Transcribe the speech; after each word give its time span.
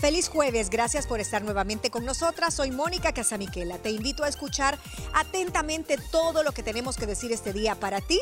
Feliz 0.00 0.28
jueves, 0.28 0.68
gracias 0.68 1.06
por 1.06 1.20
estar 1.20 1.42
nuevamente 1.42 1.90
con 1.90 2.04
nosotras. 2.04 2.52
Soy 2.54 2.70
Mónica 2.70 3.12
Casamiquela. 3.12 3.78
Te 3.78 3.90
invito 3.90 4.24
a 4.24 4.28
escuchar 4.28 4.78
atentamente 5.14 5.96
todo 6.10 6.42
lo 6.42 6.52
que 6.52 6.62
tenemos 6.62 6.96
que 6.96 7.06
decir 7.06 7.32
este 7.32 7.54
día 7.54 7.74
para 7.74 8.02
ti 8.02 8.20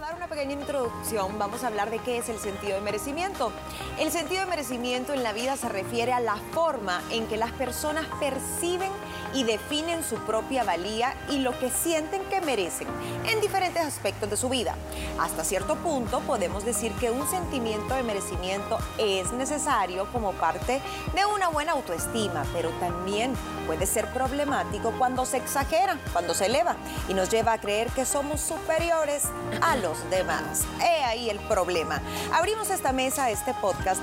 dar 0.00 0.16
una 0.16 0.28
pequeña 0.28 0.52
introducción, 0.52 1.38
vamos 1.38 1.62
a 1.62 1.66
hablar 1.66 1.90
de 1.90 1.98
qué 1.98 2.18
es 2.18 2.28
el 2.28 2.38
sentido 2.38 2.76
de 2.76 2.80
merecimiento. 2.80 3.52
El 3.98 4.10
sentido 4.10 4.40
de 4.40 4.46
merecimiento 4.46 5.12
en 5.12 5.22
la 5.22 5.32
vida 5.32 5.56
se 5.56 5.68
refiere 5.68 6.12
a 6.12 6.20
la 6.20 6.36
forma 6.52 7.02
en 7.10 7.26
que 7.26 7.36
las 7.36 7.52
personas 7.52 8.06
perciben 8.18 8.90
y 9.34 9.44
definen 9.44 10.02
su 10.04 10.16
propia 10.16 10.64
valía 10.64 11.14
y 11.28 11.38
lo 11.38 11.58
que 11.58 11.70
sienten 11.70 12.22
que 12.24 12.40
merecen 12.40 12.88
en 13.26 13.40
diferentes 13.40 13.82
aspectos 13.82 14.30
de 14.30 14.36
su 14.36 14.48
vida. 14.48 14.74
Hasta 15.20 15.44
cierto 15.44 15.76
punto 15.76 16.20
podemos 16.20 16.64
decir 16.64 16.92
que 16.94 17.10
un 17.10 17.28
sentimiento 17.28 17.94
de 17.94 18.02
merecimiento 18.02 18.78
es 18.98 19.32
necesario 19.32 20.10
como 20.12 20.32
parte 20.32 20.80
de 21.14 21.26
una 21.26 21.48
buena 21.48 21.72
autoestima, 21.72 22.44
pero 22.52 22.70
también 22.80 23.34
puede 23.66 23.86
ser 23.86 24.12
problemático 24.12 24.92
cuando 24.98 25.24
se 25.24 25.36
exagera, 25.36 25.98
cuando 26.12 26.34
se 26.34 26.46
eleva 26.46 26.76
y 27.08 27.14
nos 27.14 27.30
lleva 27.30 27.52
a 27.52 27.58
creer 27.58 27.88
que 27.90 28.04
somos 28.04 28.40
superiores 28.40 29.24
a 29.60 29.76
los 29.76 30.08
demás. 30.10 30.64
He 30.80 31.04
ahí 31.04 31.30
el 31.30 31.38
problema. 31.40 32.00
Abrimos 32.32 32.70
esta 32.70 32.92
mesa, 32.92 33.30
este 33.30 33.54
podcast, 33.54 34.00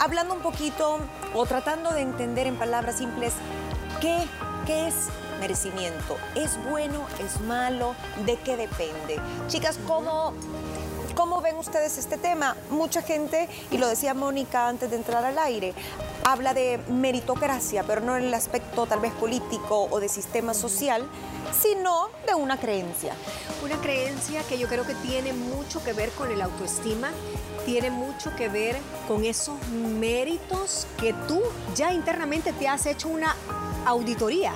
hablando 0.00 0.34
un 0.34 0.40
poquito 0.40 0.98
o 1.34 1.46
tratando 1.46 1.92
de 1.92 2.02
entender 2.02 2.46
en 2.46 2.56
palabras 2.56 2.98
simples 2.98 3.34
qué 4.00 4.26
¿Qué 4.68 4.88
es 4.88 4.94
merecimiento? 5.40 6.18
¿Es 6.34 6.62
bueno? 6.68 7.06
¿Es 7.24 7.40
malo? 7.40 7.94
¿De 8.26 8.36
qué 8.36 8.54
depende? 8.58 9.18
Chicas, 9.46 9.78
¿cómo, 9.86 10.34
¿cómo 11.14 11.40
ven 11.40 11.56
ustedes 11.56 11.96
este 11.96 12.18
tema? 12.18 12.54
Mucha 12.68 13.00
gente, 13.00 13.48
y 13.70 13.78
lo 13.78 13.88
decía 13.88 14.12
Mónica 14.12 14.68
antes 14.68 14.90
de 14.90 14.96
entrar 14.96 15.24
al 15.24 15.38
aire, 15.38 15.72
habla 16.22 16.52
de 16.52 16.78
meritocracia, 16.90 17.82
pero 17.84 18.02
no 18.02 18.18
en 18.18 18.24
el 18.24 18.34
aspecto 18.34 18.84
tal 18.84 19.00
vez 19.00 19.14
político 19.14 19.88
o 19.90 20.00
de 20.00 20.10
sistema 20.10 20.52
social, 20.52 21.08
sino 21.58 22.10
de 22.26 22.34
una 22.34 22.60
creencia. 22.60 23.14
Una 23.64 23.80
creencia 23.80 24.42
que 24.50 24.58
yo 24.58 24.68
creo 24.68 24.86
que 24.86 24.94
tiene 24.96 25.32
mucho 25.32 25.82
que 25.82 25.94
ver 25.94 26.10
con 26.10 26.30
el 26.30 26.42
autoestima, 26.42 27.08
tiene 27.64 27.90
mucho 27.90 28.36
que 28.36 28.50
ver 28.50 28.76
con 29.06 29.24
esos 29.24 29.56
méritos 29.68 30.86
que 31.00 31.14
tú 31.26 31.40
ya 31.74 31.90
internamente 31.94 32.52
te 32.52 32.68
has 32.68 32.84
hecho 32.84 33.08
una 33.08 33.34
auditoría. 33.88 34.54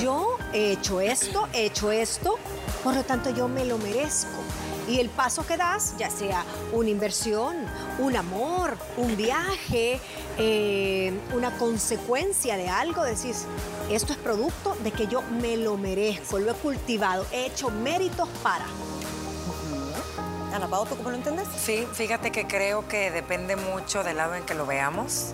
Yo 0.00 0.36
he 0.52 0.72
hecho 0.72 1.00
esto, 1.00 1.48
he 1.52 1.66
hecho 1.66 1.90
esto, 1.90 2.38
por 2.82 2.94
lo 2.94 3.04
tanto 3.04 3.30
yo 3.30 3.48
me 3.48 3.64
lo 3.64 3.78
merezco. 3.78 4.42
Y 4.86 5.00
el 5.00 5.08
paso 5.08 5.46
que 5.46 5.56
das, 5.56 5.94
ya 5.96 6.10
sea 6.10 6.44
una 6.72 6.90
inversión, 6.90 7.56
un 7.98 8.16
amor, 8.16 8.76
un 8.98 9.16
viaje, 9.16 9.98
eh, 10.36 11.18
una 11.32 11.56
consecuencia 11.56 12.56
de 12.56 12.68
algo, 12.68 13.02
decís, 13.02 13.46
esto 13.90 14.12
es 14.12 14.18
producto 14.18 14.76
de 14.84 14.90
que 14.90 15.06
yo 15.06 15.22
me 15.22 15.56
lo 15.56 15.78
merezco, 15.78 16.38
lo 16.38 16.50
he 16.50 16.54
cultivado, 16.54 17.24
he 17.32 17.46
hecho 17.46 17.70
méritos 17.70 18.28
para. 18.42 18.66
Ana 20.52 20.68
¿tú 20.68 20.96
cómo 20.96 21.10
lo 21.10 21.16
entiendes? 21.16 21.48
Sí, 21.56 21.86
fíjate 21.92 22.30
que 22.30 22.46
creo 22.46 22.86
que 22.86 23.10
depende 23.10 23.56
mucho 23.56 24.04
del 24.04 24.18
lado 24.18 24.34
en 24.34 24.44
que 24.44 24.54
lo 24.54 24.66
veamos 24.66 25.32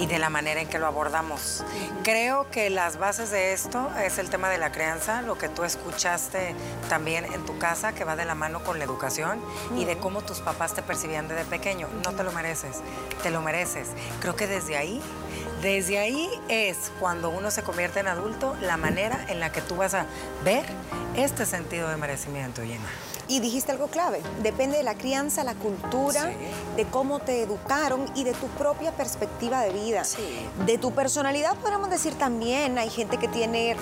y 0.00 0.06
de 0.06 0.18
la 0.18 0.30
manera 0.30 0.62
en 0.62 0.68
que 0.68 0.78
lo 0.78 0.86
abordamos. 0.86 1.62
Creo 2.02 2.50
que 2.50 2.70
las 2.70 2.96
bases 2.98 3.30
de 3.30 3.52
esto 3.52 3.90
es 4.02 4.18
el 4.18 4.30
tema 4.30 4.48
de 4.48 4.56
la 4.56 4.72
crianza, 4.72 5.20
lo 5.20 5.36
que 5.36 5.50
tú 5.50 5.62
escuchaste 5.62 6.54
también 6.88 7.26
en 7.26 7.44
tu 7.44 7.58
casa, 7.58 7.92
que 7.92 8.04
va 8.04 8.16
de 8.16 8.24
la 8.24 8.34
mano 8.34 8.64
con 8.64 8.78
la 8.78 8.84
educación 8.84 9.40
y 9.76 9.84
de 9.84 9.98
cómo 9.98 10.22
tus 10.22 10.40
papás 10.40 10.74
te 10.74 10.82
percibían 10.82 11.28
desde 11.28 11.44
pequeño. 11.44 11.86
No 12.02 12.12
te 12.12 12.24
lo 12.24 12.32
mereces, 12.32 12.78
te 13.22 13.30
lo 13.30 13.42
mereces. 13.42 13.88
Creo 14.20 14.34
que 14.36 14.46
desde 14.46 14.78
ahí, 14.78 15.02
desde 15.60 15.98
ahí 15.98 16.30
es 16.48 16.90
cuando 16.98 17.28
uno 17.28 17.50
se 17.50 17.62
convierte 17.62 18.00
en 18.00 18.08
adulto, 18.08 18.56
la 18.62 18.78
manera 18.78 19.26
en 19.28 19.38
la 19.38 19.52
que 19.52 19.60
tú 19.60 19.76
vas 19.76 19.92
a 19.92 20.06
ver 20.44 20.64
este 21.14 21.44
sentido 21.44 21.90
de 21.90 21.98
merecimiento, 21.98 22.62
Gina. 22.62 22.88
Y 23.30 23.38
dijiste 23.38 23.70
algo 23.70 23.86
clave, 23.86 24.20
depende 24.42 24.76
de 24.76 24.82
la 24.82 24.96
crianza, 24.96 25.44
la 25.44 25.54
cultura, 25.54 26.32
de 26.74 26.84
cómo 26.86 27.20
te 27.20 27.42
educaron 27.42 28.04
y 28.16 28.24
de 28.24 28.32
tu 28.32 28.48
propia 28.48 28.90
perspectiva 28.90 29.62
de 29.62 29.70
vida. 29.70 30.02
De 30.66 30.78
tu 30.78 30.90
personalidad 30.90 31.56
podríamos 31.58 31.90
decir 31.90 32.12
también, 32.14 32.76
hay 32.76 32.90
gente 32.90 33.18
que 33.18 33.28
tiene 33.28 33.76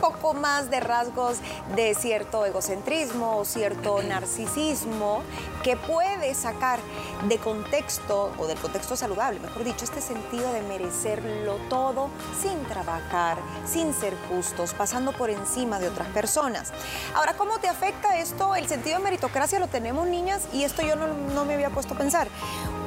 poco 0.00 0.34
más 0.34 0.70
de 0.70 0.80
rasgos 0.80 1.38
de 1.74 1.94
cierto 1.94 2.44
egocentrismo 2.44 3.38
o 3.38 3.44
cierto 3.44 4.02
narcisismo 4.02 5.22
que 5.62 5.76
puede 5.76 6.34
sacar 6.34 6.78
de 7.26 7.38
contexto 7.38 8.32
o 8.38 8.46
del 8.46 8.58
contexto 8.58 8.96
saludable, 8.96 9.40
mejor 9.40 9.64
dicho, 9.64 9.84
este 9.84 10.00
sentido 10.00 10.52
de 10.52 10.62
merecerlo 10.62 11.56
todo 11.68 12.08
sin 12.40 12.64
trabajar, 12.64 13.38
sin 13.66 13.92
ser 13.92 14.14
justos, 14.28 14.72
pasando 14.74 15.12
por 15.12 15.30
encima 15.30 15.78
de 15.78 15.88
otras 15.88 16.08
personas. 16.08 16.72
Ahora, 17.14 17.34
¿cómo 17.34 17.58
te 17.58 17.68
afecta 17.68 18.18
esto? 18.18 18.54
El 18.54 18.68
sentido 18.68 18.98
de 18.98 19.04
meritocracia 19.04 19.58
lo 19.58 19.68
tenemos 19.68 20.06
niñas 20.06 20.48
y 20.52 20.64
esto 20.64 20.82
yo 20.82 20.96
no, 20.96 21.08
no 21.08 21.44
me 21.44 21.54
había 21.54 21.70
puesto 21.70 21.94
a 21.94 21.98
pensar 21.98 22.28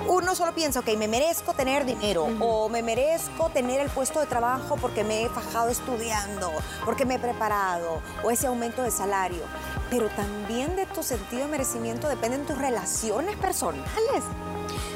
uno 0.07 0.35
solo 0.35 0.53
piensa, 0.53 0.79
ok, 0.79 0.89
me 0.97 1.07
merezco 1.07 1.53
tener 1.53 1.85
dinero 1.85 2.28
o 2.39 2.69
me 2.69 2.81
merezco 2.81 3.50
tener 3.50 3.79
el 3.79 3.89
puesto 3.89 4.19
de 4.19 4.25
trabajo 4.25 4.78
porque 4.78 5.03
me 5.03 5.23
he 5.23 5.29
fajado 5.29 5.69
estudiando, 5.69 6.51
porque 6.85 7.06
me 7.06 7.16
he 7.16 7.19
preparado 7.19 8.01
o 8.23 8.31
ese 8.31 8.47
aumento 8.47 8.84
de 8.84 8.91
salario. 8.91 9.44
Pero 9.89 10.07
también 10.09 10.75
de 10.75 10.85
tu 10.85 11.03
sentido 11.03 11.44
de 11.44 11.47
merecimiento 11.50 12.07
dependen 12.07 12.45
tus 12.45 12.57
relaciones 12.57 13.35
personales. 13.38 14.23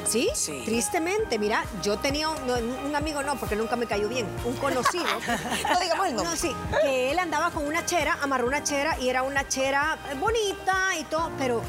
¿Sí? 0.06 0.30
¿Sí? 0.34 0.62
tristemente. 0.64 1.38
Mira, 1.38 1.64
yo 1.82 1.98
tenía 1.98 2.28
un, 2.28 2.94
amigo, 2.94 3.22
no, 3.22 3.34
porque 3.36 3.56
nunca 3.56 3.74
me 3.74 3.86
cayó 3.86 4.08
bien, 4.08 4.26
un 4.44 4.54
conocido. 4.54 5.04
no 5.70 5.80
digamos 5.80 6.06
el 6.06 6.14
nombre. 6.14 6.30
No, 6.30 6.36
sí, 6.36 6.54
que 6.82 7.10
él 7.10 7.18
andaba 7.18 7.50
con 7.50 7.66
una 7.66 7.84
chera, 7.84 8.16
amarró 8.22 8.46
una 8.46 8.62
chera 8.62 8.98
y 9.00 9.08
era 9.08 9.22
una 9.24 9.48
chera 9.48 9.98
bonita 10.20 10.96
y 10.98 11.04
todo, 11.04 11.30
pero 11.38 11.60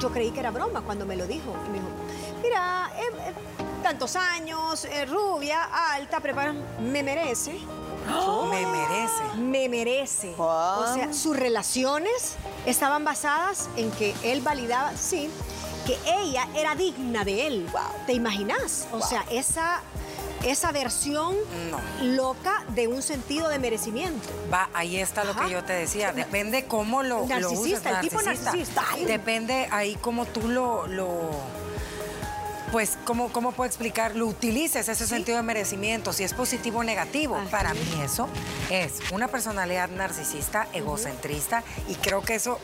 yo 0.00 0.10
creí 0.10 0.30
que 0.30 0.40
era 0.40 0.50
broma 0.50 0.80
cuando 0.80 1.04
me 1.04 1.16
lo 1.16 1.26
dijo. 1.26 1.54
Y 1.66 1.70
me 1.70 1.78
dijo, 1.78 1.88
mira, 2.42 2.90
eh, 2.96 3.02
eh, 3.28 3.32
tantos 3.82 4.16
años, 4.16 4.84
eh, 4.84 5.06
rubia, 5.06 5.64
alta, 5.92 6.20
preparada, 6.20 6.54
me 6.80 7.02
merece. 7.02 7.58
me 8.50 8.66
merece. 8.66 9.22
Me 9.36 9.68
merece. 9.68 10.34
O 10.36 10.84
sea, 10.92 11.12
sus 11.12 11.36
relaciones 11.36 12.36
estaban 12.66 13.04
basadas 13.04 13.68
en 13.76 13.90
que 13.92 14.14
él 14.24 14.40
validaba, 14.40 14.96
sí, 14.96 15.30
que 15.86 15.96
ella 16.06 16.48
era 16.54 16.74
digna 16.74 17.24
de 17.24 17.46
él. 17.46 17.66
¿Te 18.06 18.12
imaginas? 18.12 18.86
O 18.92 19.00
sea, 19.00 19.24
esa 19.30 19.80
esa 20.44 20.72
versión 20.72 21.36
loca 22.02 22.64
de 22.74 22.88
un 22.88 23.00
sentido 23.00 23.48
de 23.48 23.60
merecimiento. 23.60 24.28
Va, 24.52 24.68
ahí 24.74 24.96
está 24.96 25.22
lo 25.22 25.36
que 25.36 25.48
yo 25.48 25.62
te 25.62 25.72
decía. 25.72 26.12
Depende 26.12 26.64
cómo 26.64 27.04
lo, 27.04 27.24
narcisista, 27.26 27.90
lo 27.90 27.96
El 27.96 28.08
tipo 28.08 28.22
narcisista. 28.22 28.84
Depende 29.06 29.68
ahí 29.70 29.96
cómo 30.00 30.26
tú 30.26 30.48
lo 30.48 30.88
pues, 32.72 32.98
¿cómo, 33.04 33.30
¿cómo 33.30 33.52
puedo 33.52 33.68
explicar? 33.68 34.16
Lo 34.16 34.26
utilices, 34.26 34.88
ese 34.88 35.06
sentido 35.06 35.36
de 35.36 35.42
merecimiento, 35.42 36.14
si 36.14 36.24
es 36.24 36.32
positivo 36.32 36.78
o 36.78 36.84
negativo. 36.84 37.38
Para 37.50 37.74
mí 37.74 38.00
eso 38.02 38.28
es 38.70 38.94
una 39.12 39.28
personalidad 39.28 39.90
narcisista, 39.90 40.66
egocentrista, 40.72 41.62
y 41.86 41.96
creo 41.96 42.22
que 42.22 42.34
eso, 42.34 42.58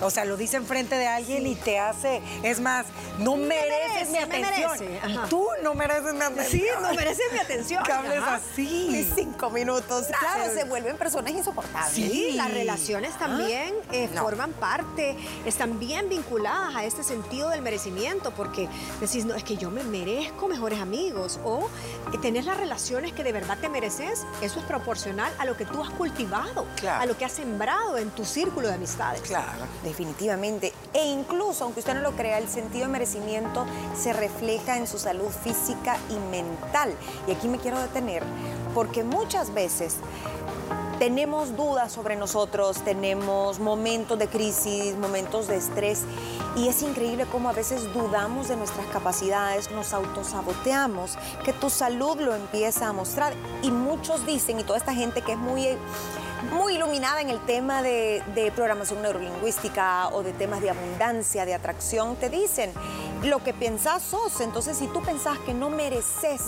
o 0.00 0.10
sea, 0.10 0.24
lo 0.24 0.36
dice 0.36 0.56
enfrente 0.56 0.96
de 0.96 1.06
alguien 1.06 1.46
y 1.46 1.54
te 1.54 1.78
hace, 1.78 2.22
es 2.42 2.60
más, 2.60 2.86
no 3.18 3.36
mereces 3.36 4.10
mi 4.10 4.18
atención. 4.18 4.70
Y 5.08 5.18
tú 5.28 5.46
no 5.62 5.74
mereces 5.74 6.14
mi 6.14 6.22
atención. 6.22 6.48
Sí, 6.48 6.66
no 6.80 6.94
mereces 6.94 7.32
mi 7.32 7.38
atención. 7.38 7.82
Que 7.82 7.92
hables 7.92 8.22
así. 8.22 9.10
cinco 9.14 9.50
minutos. 9.50 10.06
Claro, 10.18 10.52
se 10.52 10.64
vuelven 10.64 10.96
personas 10.96 11.32
insoportables. 11.32 11.92
Sí, 11.92 12.32
las 12.34 12.50
relaciones 12.50 13.16
también 13.18 13.74
eh, 13.92 14.08
forman 14.14 14.52
parte, 14.52 15.16
están 15.44 15.78
bien 15.78 16.08
vinculadas 16.08 16.74
a 16.74 16.84
este 16.84 17.02
sentido 17.02 17.50
del 17.50 17.62
merecimiento, 17.62 18.30
porque 18.32 18.68
decís, 19.00 19.24
no, 19.24 19.34
es 19.34 19.44
que 19.44 19.56
yo 19.56 19.70
me 19.70 19.82
merezco 19.84 20.48
mejores 20.48 20.80
amigos 20.80 21.40
o 21.44 21.68
que 22.10 22.18
tenés 22.18 22.44
las 22.44 22.56
relaciones 22.56 23.12
que 23.12 23.24
de 23.24 23.32
verdad 23.32 23.58
te 23.60 23.68
mereces, 23.68 24.24
eso 24.40 24.60
es 24.60 24.66
proporcional 24.66 25.32
a 25.38 25.44
lo 25.44 25.56
que 25.56 25.64
tú 25.64 25.82
has 25.82 25.90
cultivado, 25.90 26.66
a 26.88 27.06
lo 27.06 27.16
que 27.16 27.24
has 27.24 27.32
sembrado 27.32 27.98
en 27.98 28.10
tu 28.10 28.24
círculo 28.24 28.68
de 28.68 28.74
amistades. 28.74 29.22
Claro. 29.22 29.66
Definitivamente. 29.84 30.72
E 30.92 31.06
incluso, 31.06 31.64
aunque 31.64 31.80
usted 31.80 31.94
no 31.94 32.00
lo 32.00 32.12
crea, 32.12 32.38
el 32.38 32.48
sentido 32.48 32.86
de 32.86 32.92
merecimiento 32.92 33.64
se 33.96 34.12
refleja 34.12 34.76
en 34.76 34.86
su 34.86 34.98
salud 34.98 35.28
física 35.28 35.96
y 36.10 36.18
mental. 36.30 36.92
Y 37.26 37.32
aquí 37.32 37.48
me 37.48 37.58
quiero 37.58 37.78
detener 37.78 38.22
porque 38.74 39.04
muchas 39.04 39.54
veces 39.54 39.96
tenemos 40.98 41.56
dudas 41.56 41.92
sobre 41.92 42.16
nosotros, 42.16 42.82
tenemos 42.82 43.60
momentos 43.60 44.18
de 44.18 44.26
crisis, 44.26 44.96
momentos 44.96 45.46
de 45.46 45.56
estrés 45.56 46.02
y 46.56 46.66
es 46.66 46.82
increíble 46.82 47.24
cómo 47.30 47.48
a 47.48 47.52
veces 47.52 47.92
dudamos 47.94 48.48
de 48.48 48.56
nuestras 48.56 48.86
capacidades, 48.88 49.70
nos 49.70 49.92
autosaboteamos, 49.92 51.16
que 51.44 51.52
tu 51.52 51.70
salud 51.70 52.18
lo 52.18 52.34
empieza 52.34 52.88
a 52.88 52.92
mostrar 52.92 53.32
y 53.62 53.70
muchos 53.70 54.26
dicen, 54.26 54.58
y 54.58 54.64
toda 54.64 54.78
esta 54.78 54.92
gente 54.92 55.22
que 55.22 55.32
es 55.32 55.38
muy 55.38 55.68
muy 56.52 56.74
iluminada 56.74 57.20
en 57.20 57.30
el 57.30 57.40
tema 57.40 57.82
de, 57.82 58.22
de, 58.34 58.50
programación 58.52 59.02
neurolingüística 59.02 60.08
o 60.08 60.22
de 60.22 60.32
temas 60.32 60.60
de 60.60 60.70
abundancia, 60.70 61.44
de 61.44 61.54
atracción, 61.54 62.16
te 62.16 62.28
dicen 62.28 62.72
lo 63.22 63.42
que 63.42 63.52
pensás 63.52 64.02
sos. 64.02 64.40
Entonces, 64.40 64.76
si 64.76 64.86
tú 64.88 65.02
pensás 65.02 65.38
que 65.38 65.54
no 65.54 65.70
mereces 65.70 66.42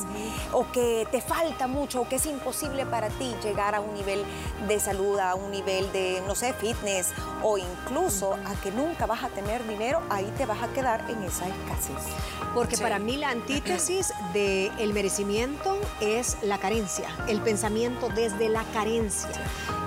o 0.53 0.71
que 0.71 1.07
te 1.11 1.21
falta 1.21 1.67
mucho 1.67 2.03
o 2.03 2.09
que 2.09 2.17
es 2.17 2.27
imposible 2.27 2.87
para 2.87 3.09
ti 3.09 3.35
llegar 3.43 3.75
a 3.75 3.81
un 3.81 3.95
nivel 3.95 4.25
de 4.69 4.81
salud, 4.81 5.19
a 5.19 5.35
un 5.35 5.51
nivel 5.51 5.91
de, 5.93 6.23
no 6.27 6.35
sé, 6.35 6.53
fitness 6.55 7.09
o 7.43 7.59
incluso 7.59 8.35
a 8.35 8.55
que 8.63 8.71
nunca 8.71 9.07
vas 9.07 9.25
a 9.25 9.29
tener 9.29 9.67
dinero, 9.67 10.03
ahí 10.11 10.31
te 10.37 10.47
vas 10.47 10.63
a 10.63 10.69
quedar 10.69 11.05
en 11.11 11.23
esa 11.23 11.47
escasez. 11.49 12.13
Porque 12.55 12.77
para 12.77 12.99
mí 12.99 13.17
la 13.17 13.31
antítesis 13.31 14.13
del 14.33 14.93
merecimiento 14.93 15.79
es 16.01 16.37
la 16.43 16.59
carencia, 16.59 17.09
el 17.29 17.41
pensamiento 17.41 18.09
desde 18.09 18.49
la 18.49 18.65
carencia. 18.73 19.31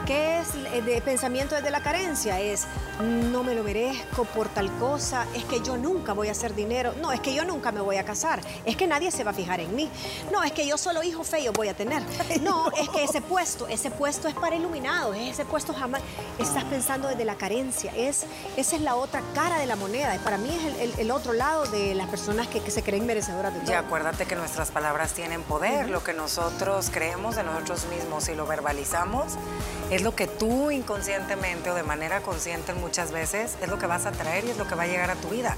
¿Qué 0.05 0.39
es 0.39 0.53
de 0.85 1.01
pensamiento 1.01 1.55
desde 1.55 1.71
la 1.71 1.81
carencia? 1.81 2.39
Es 2.39 2.67
no 3.01 3.43
me 3.43 3.55
lo 3.55 3.63
merezco 3.63 4.25
por 4.25 4.49
tal 4.49 4.71
cosa, 4.77 5.25
es 5.33 5.43
que 5.45 5.61
yo 5.61 5.77
nunca 5.77 6.13
voy 6.13 6.27
a 6.27 6.31
hacer 6.31 6.53
dinero, 6.53 6.93
no, 7.01 7.11
es 7.11 7.19
que 7.19 7.33
yo 7.33 7.43
nunca 7.43 7.71
me 7.71 7.81
voy 7.81 7.97
a 7.97 8.05
casar, 8.05 8.41
es 8.65 8.75
que 8.75 8.87
nadie 8.87 9.11
se 9.11 9.23
va 9.23 9.31
a 9.31 9.33
fijar 9.33 9.59
en 9.59 9.75
mí, 9.75 9.89
no, 10.31 10.43
es 10.43 10.51
que 10.51 10.67
yo 10.67 10.77
solo 10.77 11.03
hijo 11.03 11.23
feo 11.23 11.51
voy 11.53 11.69
a 11.69 11.73
tener, 11.73 12.03
no, 12.41 12.71
es 12.71 12.89
que 12.89 13.03
ese 13.03 13.21
puesto, 13.21 13.67
ese 13.67 13.89
puesto 13.89 14.27
es 14.27 14.35
para 14.35 14.55
iluminados, 14.55 15.15
ese 15.17 15.45
puesto 15.45 15.73
jamás, 15.73 16.01
estás 16.37 16.63
pensando 16.65 17.07
desde 17.07 17.25
la 17.25 17.35
carencia, 17.35 17.91
es, 17.95 18.25
esa 18.57 18.75
es 18.75 18.81
la 18.81 18.95
otra 18.95 19.21
cara 19.33 19.57
de 19.57 19.65
la 19.65 19.75
moneda, 19.75 20.15
para 20.23 20.37
mí 20.37 20.49
es 20.49 20.99
el, 20.99 21.11
otro 21.11 21.33
lado 21.33 21.65
de 21.65 21.93
las 21.93 22.07
personas 22.07 22.47
que, 22.47 22.63
se 22.73 22.81
creen 22.81 23.05
merecedoras 23.05 23.53
de 23.53 23.59
todo. 23.59 23.71
Y 23.71 23.75
acuérdate 23.75 24.25
que 24.25 24.35
nuestras 24.35 24.71
palabras 24.71 25.13
tienen 25.13 25.43
poder, 25.43 25.89
lo 25.89 26.03
que 26.03 26.13
nosotros 26.13 26.89
creemos 26.91 27.35
de 27.35 27.43
nosotros 27.43 27.85
mismos 27.85 28.29
y 28.29 28.35
lo 28.35 28.47
verbalizamos 28.47 29.33
es 29.91 30.01
lo 30.01 30.15
que 30.15 30.25
tú 30.25 30.71
inconscientemente 30.71 31.69
o 31.69 31.75
de 31.75 31.83
manera 31.83 32.21
consciente 32.21 32.73
muchas 32.93 33.11
veces 33.11 33.57
es 33.59 33.69
lo 33.69 33.79
que 33.79 33.87
vas 33.87 34.05
a 34.05 34.11
traer 34.11 34.45
y 34.45 34.51
es 34.51 34.57
lo 34.59 34.67
que 34.67 34.75
va 34.75 34.83
a 34.83 34.85
llegar 34.85 35.09
a 35.09 35.15
tu 35.15 35.29
vida. 35.29 35.57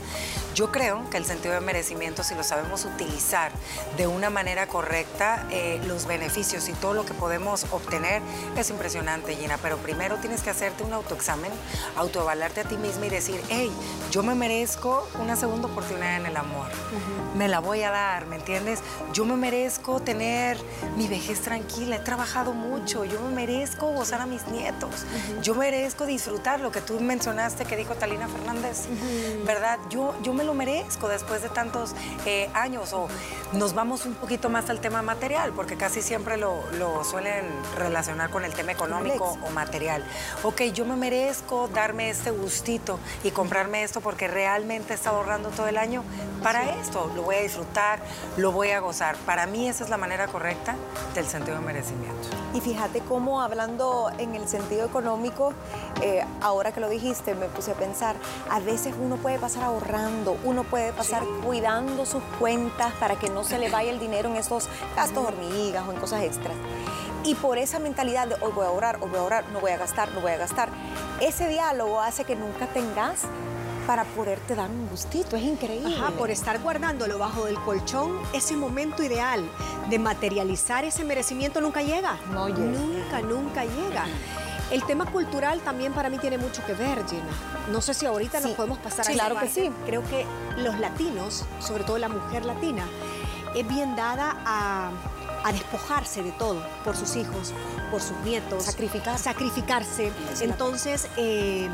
Yo 0.53 0.71
creo 0.71 1.03
que 1.09 1.17
el 1.17 1.25
sentido 1.25 1.53
de 1.53 1.59
merecimiento, 1.59 2.23
si 2.23 2.33
lo 2.33 2.45
sabemos 2.45 2.85
utilizar 2.85 3.51
de 3.97 4.07
una 4.07 4.29
manera 4.29 4.67
correcta, 4.67 5.45
eh, 5.51 5.81
los 5.85 6.05
beneficios 6.05 6.69
y 6.69 6.71
todo 6.71 6.93
lo 6.93 7.05
que 7.05 7.13
podemos 7.13 7.65
obtener 7.71 8.21
es 8.55 8.69
impresionante, 8.69 9.35
Gina. 9.35 9.57
Pero 9.61 9.75
primero 9.79 10.15
tienes 10.15 10.43
que 10.43 10.49
hacerte 10.49 10.85
un 10.85 10.93
autoexamen, 10.93 11.51
autoevaluarte 11.97 12.61
a 12.61 12.63
ti 12.63 12.77
misma 12.77 13.07
y 13.07 13.09
decir, 13.09 13.41
hey, 13.49 13.69
yo 14.11 14.23
me 14.23 14.33
merezco 14.33 15.05
una 15.19 15.35
segunda 15.35 15.67
oportunidad 15.67 16.15
en 16.15 16.27
el 16.27 16.37
amor. 16.37 16.67
Me 17.35 17.49
la 17.49 17.59
voy 17.59 17.83
a 17.83 17.91
dar, 17.91 18.27
¿me 18.27 18.37
entiendes? 18.37 18.79
Yo 19.11 19.25
me 19.25 19.35
merezco 19.35 19.99
tener 19.99 20.57
mi 20.95 21.09
vejez 21.09 21.41
tranquila. 21.41 21.97
He 21.97 21.99
trabajado 21.99 22.53
mucho. 22.53 23.03
Yo 23.03 23.19
me 23.19 23.35
merezco 23.35 23.91
gozar 23.91 24.21
a 24.21 24.25
mis 24.25 24.47
nietos. 24.47 25.05
Yo 25.41 25.53
merezco 25.53 26.05
disfrutar 26.05 26.61
lo 26.61 26.71
que 26.71 26.79
tú 26.79 26.97
mencionaste 27.15 27.63
que 27.63 27.77
dijo 27.77 27.95
Talina 27.95 28.27
Fernández, 28.27 28.87
¿verdad? 29.45 29.79
Yo, 29.89 30.13
yo 30.21 30.33
me 30.33 30.43
lo 30.43 30.53
merezco 30.53 31.07
después 31.07 31.41
de 31.41 31.47
tantos 31.47 31.95
eh, 32.25 32.49
años 32.53 32.91
o 32.91 33.07
nos 33.53 33.73
vamos 33.73 34.05
un 34.05 34.15
poquito 34.15 34.49
más 34.49 34.69
al 34.69 34.81
tema 34.81 35.01
material, 35.01 35.53
porque 35.55 35.77
casi 35.77 36.01
siempre 36.01 36.35
lo, 36.35 36.69
lo 36.73 37.05
suelen 37.05 37.45
relacionar 37.77 38.31
con 38.31 38.43
el 38.43 38.53
tema 38.53 38.73
económico 38.73 39.37
o 39.47 39.49
material. 39.51 40.03
Ok, 40.43 40.63
yo 40.73 40.83
me 40.83 40.97
merezco 40.97 41.69
darme 41.69 42.09
este 42.09 42.31
gustito 42.31 42.99
y 43.23 43.31
comprarme 43.31 43.83
esto 43.83 44.01
porque 44.01 44.27
realmente 44.27 44.91
he 44.91 44.95
estado 44.95 45.15
ahorrando 45.15 45.51
todo 45.51 45.67
el 45.67 45.77
año 45.77 46.03
para 46.43 46.69
esto. 46.81 47.09
Lo 47.15 47.21
voy 47.21 47.35
a 47.35 47.41
disfrutar, 47.41 47.99
lo 48.35 48.51
voy 48.51 48.71
a 48.71 48.81
gozar. 48.81 49.15
Para 49.25 49.45
mí 49.45 49.69
esa 49.69 49.85
es 49.85 49.89
la 49.89 49.97
manera 49.97 50.27
correcta 50.27 50.75
del 51.13 51.25
sentido 51.27 51.57
de 51.57 51.63
merecimiento. 51.63 52.27
Y 52.53 52.59
fíjate 52.59 52.99
cómo 52.99 53.41
hablando 53.41 54.11
en 54.17 54.35
el 54.35 54.47
sentido 54.47 54.85
económico, 54.85 55.53
eh, 56.01 56.25
ahora 56.41 56.73
que 56.73 56.81
lo 56.81 56.89
dijiste, 57.05 57.35
me 57.35 57.47
puse 57.47 57.71
a 57.71 57.75
pensar, 57.75 58.15
a 58.49 58.59
veces 58.59 58.95
uno 58.99 59.17
puede 59.17 59.37
pasar 59.37 59.63
ahorrando, 59.63 60.37
uno 60.43 60.63
puede 60.63 60.91
pasar 60.91 61.23
cuidando 61.43 62.05
sus 62.05 62.23
cuentas 62.39 62.93
para 62.99 63.15
que 63.15 63.29
no 63.29 63.43
se 63.43 63.59
le 63.59 63.69
vaya 63.69 63.91
el 63.91 63.99
dinero 63.99 64.29
en 64.29 64.37
estos 64.37 64.67
gastos 64.95 65.25
hormigas 65.25 65.87
o 65.87 65.91
en 65.91 65.99
cosas 65.99 66.23
extras. 66.23 66.55
Y 67.23 67.35
por 67.35 67.57
esa 67.57 67.79
mentalidad 67.79 68.27
de 68.27 68.35
hoy 68.35 68.51
voy 68.53 68.65
a 68.65 68.69
ahorrar, 68.69 68.97
hoy 69.01 69.09
voy 69.09 69.19
a 69.19 69.21
ahorrar, 69.21 69.49
no 69.49 69.59
voy 69.59 69.71
a 69.71 69.77
gastar, 69.77 70.11
no 70.13 70.21
voy 70.21 70.31
a 70.31 70.37
gastar, 70.37 70.69
ese 71.21 71.47
diálogo 71.47 72.01
hace 72.01 72.23
que 72.23 72.35
nunca 72.35 72.67
tengas 72.67 73.21
para 73.85 74.03
poderte 74.03 74.55
dar 74.55 74.69
un 74.71 74.87
gustito, 74.89 75.35
es 75.35 75.43
increíble. 75.43 75.95
Ajá, 75.95 76.09
por 76.11 76.31
estar 76.31 76.59
guardándolo 76.59 77.19
bajo 77.19 77.45
del 77.45 77.59
colchón, 77.59 78.19
ese 78.33 78.55
momento 78.55 79.03
ideal 79.03 79.47
de 79.91 79.99
materializar 79.99 80.85
ese 80.85 81.03
merecimiento 81.03 81.61
nunca 81.61 81.83
llega. 81.83 82.17
No 82.31 82.47
llega. 82.47 82.79
Nunca, 82.79 83.21
nunca 83.21 83.63
llega. 83.63 84.05
El 84.71 84.83
tema 84.85 85.05
cultural 85.05 85.61
también 85.61 85.93
para 85.93 86.09
mí 86.09 86.17
tiene 86.17 86.37
mucho 86.37 86.65
que 86.65 86.73
ver, 86.73 87.05
Gina. 87.07 87.23
No 87.71 87.81
sé 87.81 87.93
si 87.93 88.05
ahorita 88.05 88.39
nos 88.39 88.51
podemos 88.51 88.79
pasar 88.79 89.07
a 89.07 89.11
Claro 89.11 89.39
que 89.39 89.47
sí. 89.47 89.71
Creo 89.85 90.03
que 90.03 90.25
los 90.57 90.79
latinos, 90.79 91.45
sobre 91.59 91.83
todo 91.83 91.97
la 91.97 92.09
mujer 92.09 92.45
latina, 92.45 92.85
es 93.55 93.67
bien 93.67 93.95
dada 93.95 94.35
a, 94.45 94.91
despojarse 95.51 96.23
de 96.23 96.31
todo 96.31 96.65
por 96.83 96.97
sus 96.97 97.15
hijos, 97.15 97.53
por 97.91 98.01
sus 98.01 98.17
nietos. 98.25 98.63
Sacrificar. 98.63 99.19
Sacrificarse. 99.19 100.11
Entonces, 100.41 101.07
eh, 101.17 101.69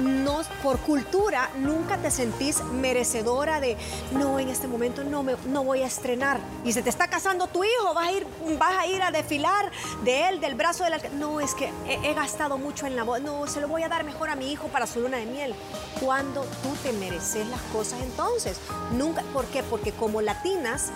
no, 0.00 0.42
por 0.62 0.78
cultura 0.78 1.50
nunca 1.58 1.96
te 1.98 2.10
sentís 2.10 2.62
merecedora 2.62 3.60
de, 3.60 3.76
no, 4.12 4.38
en 4.38 4.48
este 4.48 4.68
momento 4.68 5.04
no, 5.04 5.22
me, 5.22 5.36
no 5.46 5.64
voy 5.64 5.82
a 5.82 5.86
estrenar. 5.86 6.40
Y 6.64 6.72
se 6.72 6.82
te 6.82 6.90
está 6.90 7.08
casando 7.08 7.46
tu 7.46 7.64
hijo, 7.64 7.94
vas 7.94 8.08
a 8.08 8.12
ir, 8.12 8.26
vas 8.58 8.78
a, 8.78 8.86
ir 8.86 9.02
a 9.02 9.10
desfilar 9.10 9.70
de 10.04 10.28
él, 10.28 10.40
del 10.40 10.54
brazo 10.54 10.84
de 10.84 10.90
la... 10.90 10.98
No, 11.14 11.40
es 11.40 11.54
que 11.54 11.70
he, 11.88 12.14
gastado 12.14 12.58
mucho 12.58 12.86
en 12.86 12.96
la 12.96 13.04
voz. 13.04 13.20
No, 13.20 13.46
se 13.46 13.60
lo 13.60 13.68
voy 13.68 13.82
a 13.82 13.88
dar 13.88 14.04
mejor 14.04 14.30
a 14.30 14.36
mi 14.36 14.50
hijo 14.50 14.68
para 14.68 14.86
su 14.86 15.00
luna 15.00 15.18
de 15.18 15.26
miel. 15.26 15.54
Cuando 16.00 16.42
tú 16.42 16.74
te 16.82 16.92
mereces 16.92 17.46
las 17.48 17.60
cosas 17.72 18.00
entonces. 18.02 18.58
Nunca, 18.92 19.22
¿por 19.32 19.44
qué? 19.46 19.62
Porque 19.62 19.92
como 19.92 20.22
latinas 20.22 20.90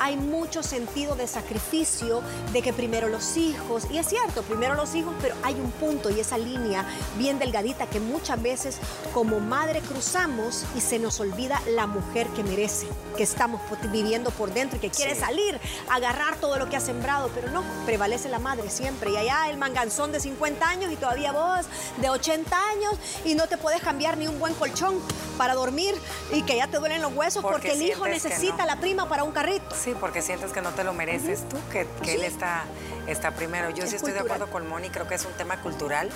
hay 0.00 0.16
mucho 0.16 0.62
sentido 0.62 1.14
de 1.14 1.26
sacrificio, 1.26 2.22
de 2.52 2.62
que 2.62 2.72
primero 2.72 3.08
los 3.08 3.36
hijos, 3.36 3.86
y 3.90 3.98
es 3.98 4.06
cierto, 4.06 4.42
primero 4.42 4.74
los 4.74 4.94
hijos, 4.94 5.14
pero 5.20 5.34
hay 5.42 5.54
un 5.54 5.70
punto 5.72 6.08
y 6.08 6.20
esa 6.20 6.38
línea 6.38 6.86
bien 7.18 7.38
delgadita 7.38 7.86
que 7.86 8.00
muchas 8.00 8.39
veces 8.42 8.78
como 9.12 9.40
madre 9.40 9.80
cruzamos 9.80 10.64
y 10.76 10.80
se 10.80 10.98
nos 10.98 11.20
olvida 11.20 11.60
la 11.66 11.86
mujer 11.86 12.26
que 12.28 12.42
merece, 12.42 12.86
que 13.16 13.22
estamos 13.22 13.60
viviendo 13.92 14.30
por 14.30 14.52
dentro 14.52 14.76
y 14.76 14.80
que 14.80 14.90
quiere 14.90 15.14
salir, 15.14 15.58
agarrar 15.88 16.36
todo 16.36 16.56
lo 16.56 16.68
que 16.68 16.76
ha 16.76 16.80
sembrado, 16.80 17.30
pero 17.34 17.50
no, 17.50 17.62
prevalece 17.86 18.28
la 18.28 18.38
madre 18.38 18.70
siempre. 18.70 19.10
Y 19.10 19.16
allá 19.16 19.48
el 19.50 19.56
manganzón 19.56 20.12
de 20.12 20.20
50 20.20 20.68
años 20.68 20.92
y 20.92 20.96
todavía 20.96 21.32
vos 21.32 21.66
de 21.98 22.10
80 22.10 22.56
años 22.70 22.94
y 23.24 23.34
no 23.34 23.46
te 23.46 23.56
puedes 23.56 23.80
cambiar 23.82 24.16
ni 24.16 24.26
un 24.26 24.38
buen 24.38 24.54
colchón 24.54 25.00
para 25.36 25.54
dormir 25.54 25.94
y 26.32 26.42
que 26.42 26.56
ya 26.56 26.66
te 26.66 26.78
duelen 26.78 27.00
los 27.00 27.14
huesos 27.14 27.42
porque, 27.42 27.72
el 27.72 27.82
hijo 27.82 28.06
necesita 28.06 28.66
la 28.66 28.76
prima 28.76 29.08
para 29.08 29.24
un 29.24 29.32
carrito. 29.32 29.74
Porque 30.00 30.22
sientes 30.22 30.52
que 30.52 30.60
no 30.60 30.70
te 30.70 30.84
lo 30.84 30.92
mereces 30.92 31.48
tú, 31.48 31.56
que, 31.70 31.86
él 32.12 32.24
está, 32.24 32.64
está 33.06 33.32
primero. 33.32 33.70
Yo 33.70 33.86
sí 33.86 33.96
estoy 33.96 34.12
de 34.12 34.20
acuerdo 34.20 34.48
con 34.48 34.68
Moni, 34.68 34.90
creo 34.90 35.06
que 35.08 35.14
es 35.14 35.24
un 35.24 35.32
tema 35.32 35.56
cultural. 35.60 36.08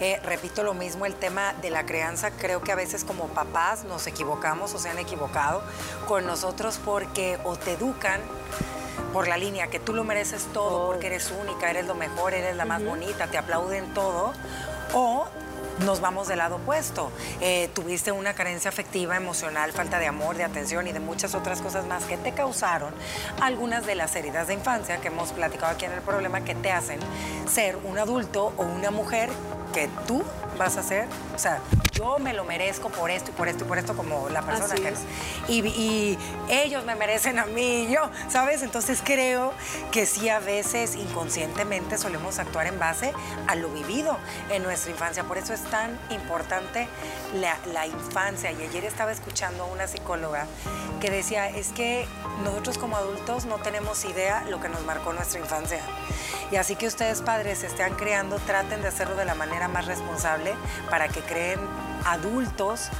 Eh, 0.00 0.20
repito 0.24 0.62
lo 0.62 0.74
mismo, 0.74 1.06
el 1.06 1.14
tema 1.14 1.54
de 1.62 1.70
la 1.70 1.86
crianza, 1.86 2.30
creo 2.30 2.62
que 2.62 2.72
a 2.72 2.76
veces 2.76 3.04
como 3.04 3.28
papás 3.28 3.84
nos 3.84 4.06
equivocamos 4.06 4.74
o 4.74 4.78
se 4.78 4.88
han 4.88 4.98
equivocado 4.98 5.62
con 6.06 6.26
nosotros 6.26 6.80
porque 6.84 7.38
o 7.44 7.56
te 7.56 7.72
educan 7.72 8.20
por 9.12 9.28
la 9.28 9.36
línea 9.36 9.68
que 9.68 9.78
tú 9.78 9.94
lo 9.94 10.02
mereces 10.02 10.46
todo 10.52 10.88
porque 10.88 11.06
eres 11.06 11.32
única, 11.40 11.70
eres 11.70 11.86
lo 11.86 11.94
mejor, 11.94 12.34
eres 12.34 12.56
la 12.56 12.64
más 12.64 12.84
bonita, 12.84 13.28
te 13.28 13.38
aplauden 13.38 13.94
todo, 13.94 14.32
o 14.92 15.28
nos 15.80 16.00
vamos 16.00 16.28
del 16.28 16.38
lado 16.38 16.56
opuesto. 16.56 17.10
Eh, 17.40 17.68
tuviste 17.74 18.12
una 18.12 18.34
carencia 18.34 18.68
afectiva, 18.68 19.16
emocional, 19.16 19.72
falta 19.72 19.98
de 19.98 20.06
amor, 20.06 20.36
de 20.36 20.44
atención 20.44 20.86
y 20.86 20.92
de 20.92 21.00
muchas 21.00 21.34
otras 21.34 21.60
cosas 21.60 21.86
más 21.86 22.04
que 22.04 22.16
te 22.16 22.32
causaron 22.32 22.94
algunas 23.40 23.86
de 23.86 23.94
las 23.94 24.14
heridas 24.16 24.48
de 24.48 24.54
infancia 24.54 24.98
que 24.98 25.08
hemos 25.08 25.32
platicado 25.32 25.72
aquí 25.72 25.84
en 25.84 25.92
el 25.92 26.00
problema 26.00 26.42
que 26.42 26.54
te 26.54 26.70
hacen 26.70 27.00
ser 27.50 27.76
un 27.84 27.98
adulto 27.98 28.52
o 28.56 28.62
una 28.62 28.90
mujer 28.90 29.30
que 29.72 29.88
tú 30.06 30.22
vas 30.58 30.76
a 30.76 30.82
ser, 30.82 31.08
o 31.34 31.38
sea, 31.38 31.60
yo 31.94 32.18
me 32.18 32.32
lo 32.32 32.44
merezco 32.44 32.88
por 32.90 33.10
esto 33.10 33.30
y 33.30 33.34
por 33.34 33.48
esto 33.48 33.64
y 33.64 33.68
por 33.68 33.78
esto 33.78 33.96
como 33.96 34.28
la 34.28 34.42
persona 34.42 34.74
que 34.74 34.88
es. 34.88 35.00
Y, 35.48 36.18
ellos 36.48 36.84
me 36.84 36.94
merecen 36.94 37.38
a 37.38 37.46
mí, 37.46 37.88
yo, 37.90 38.10
¿sabes? 38.28 38.62
Entonces 38.62 39.00
creo 39.02 39.52
que 39.90 40.06
sí 40.06 40.28
a 40.28 40.40
veces 40.40 40.94
inconscientemente 40.94 41.96
solemos 41.96 42.38
actuar 42.38 42.66
en 42.66 42.78
base 42.78 43.12
a 43.46 43.54
lo 43.54 43.70
vivido 43.70 44.18
en 44.50 44.62
nuestra 44.62 44.90
infancia. 44.90 45.24
Por 45.24 45.38
eso 45.38 45.54
es 45.54 45.62
tan 45.64 45.98
importante 46.10 46.88
la, 47.34 47.56
la 47.72 47.86
infancia. 47.86 48.52
Y 48.52 48.62
ayer 48.62 48.84
estaba 48.84 49.12
escuchando 49.12 49.64
a 49.64 49.66
una 49.66 49.86
psicóloga 49.86 50.46
que 51.00 51.10
decía, 51.10 51.48
es 51.48 51.68
que 51.68 52.06
nosotros 52.42 52.78
como 52.78 52.96
adultos 52.96 53.46
no 53.46 53.58
tenemos 53.58 54.04
idea 54.04 54.44
lo 54.48 54.60
que 54.60 54.68
nos 54.68 54.84
marcó 54.84 55.12
nuestra 55.12 55.40
infancia. 55.40 55.80
Y 56.50 56.56
así 56.56 56.76
que 56.76 56.86
ustedes 56.86 57.22
padres 57.22 57.62
estén 57.64 57.94
creando, 57.94 58.38
traten 58.38 58.82
de 58.82 58.88
hacerlo 58.88 59.16
de 59.16 59.24
la 59.24 59.34
manera 59.34 59.68
más 59.68 59.86
responsable 59.86 60.54
para 60.90 61.08
que 61.08 61.20
creen 61.20 61.58
adultos 62.04 62.90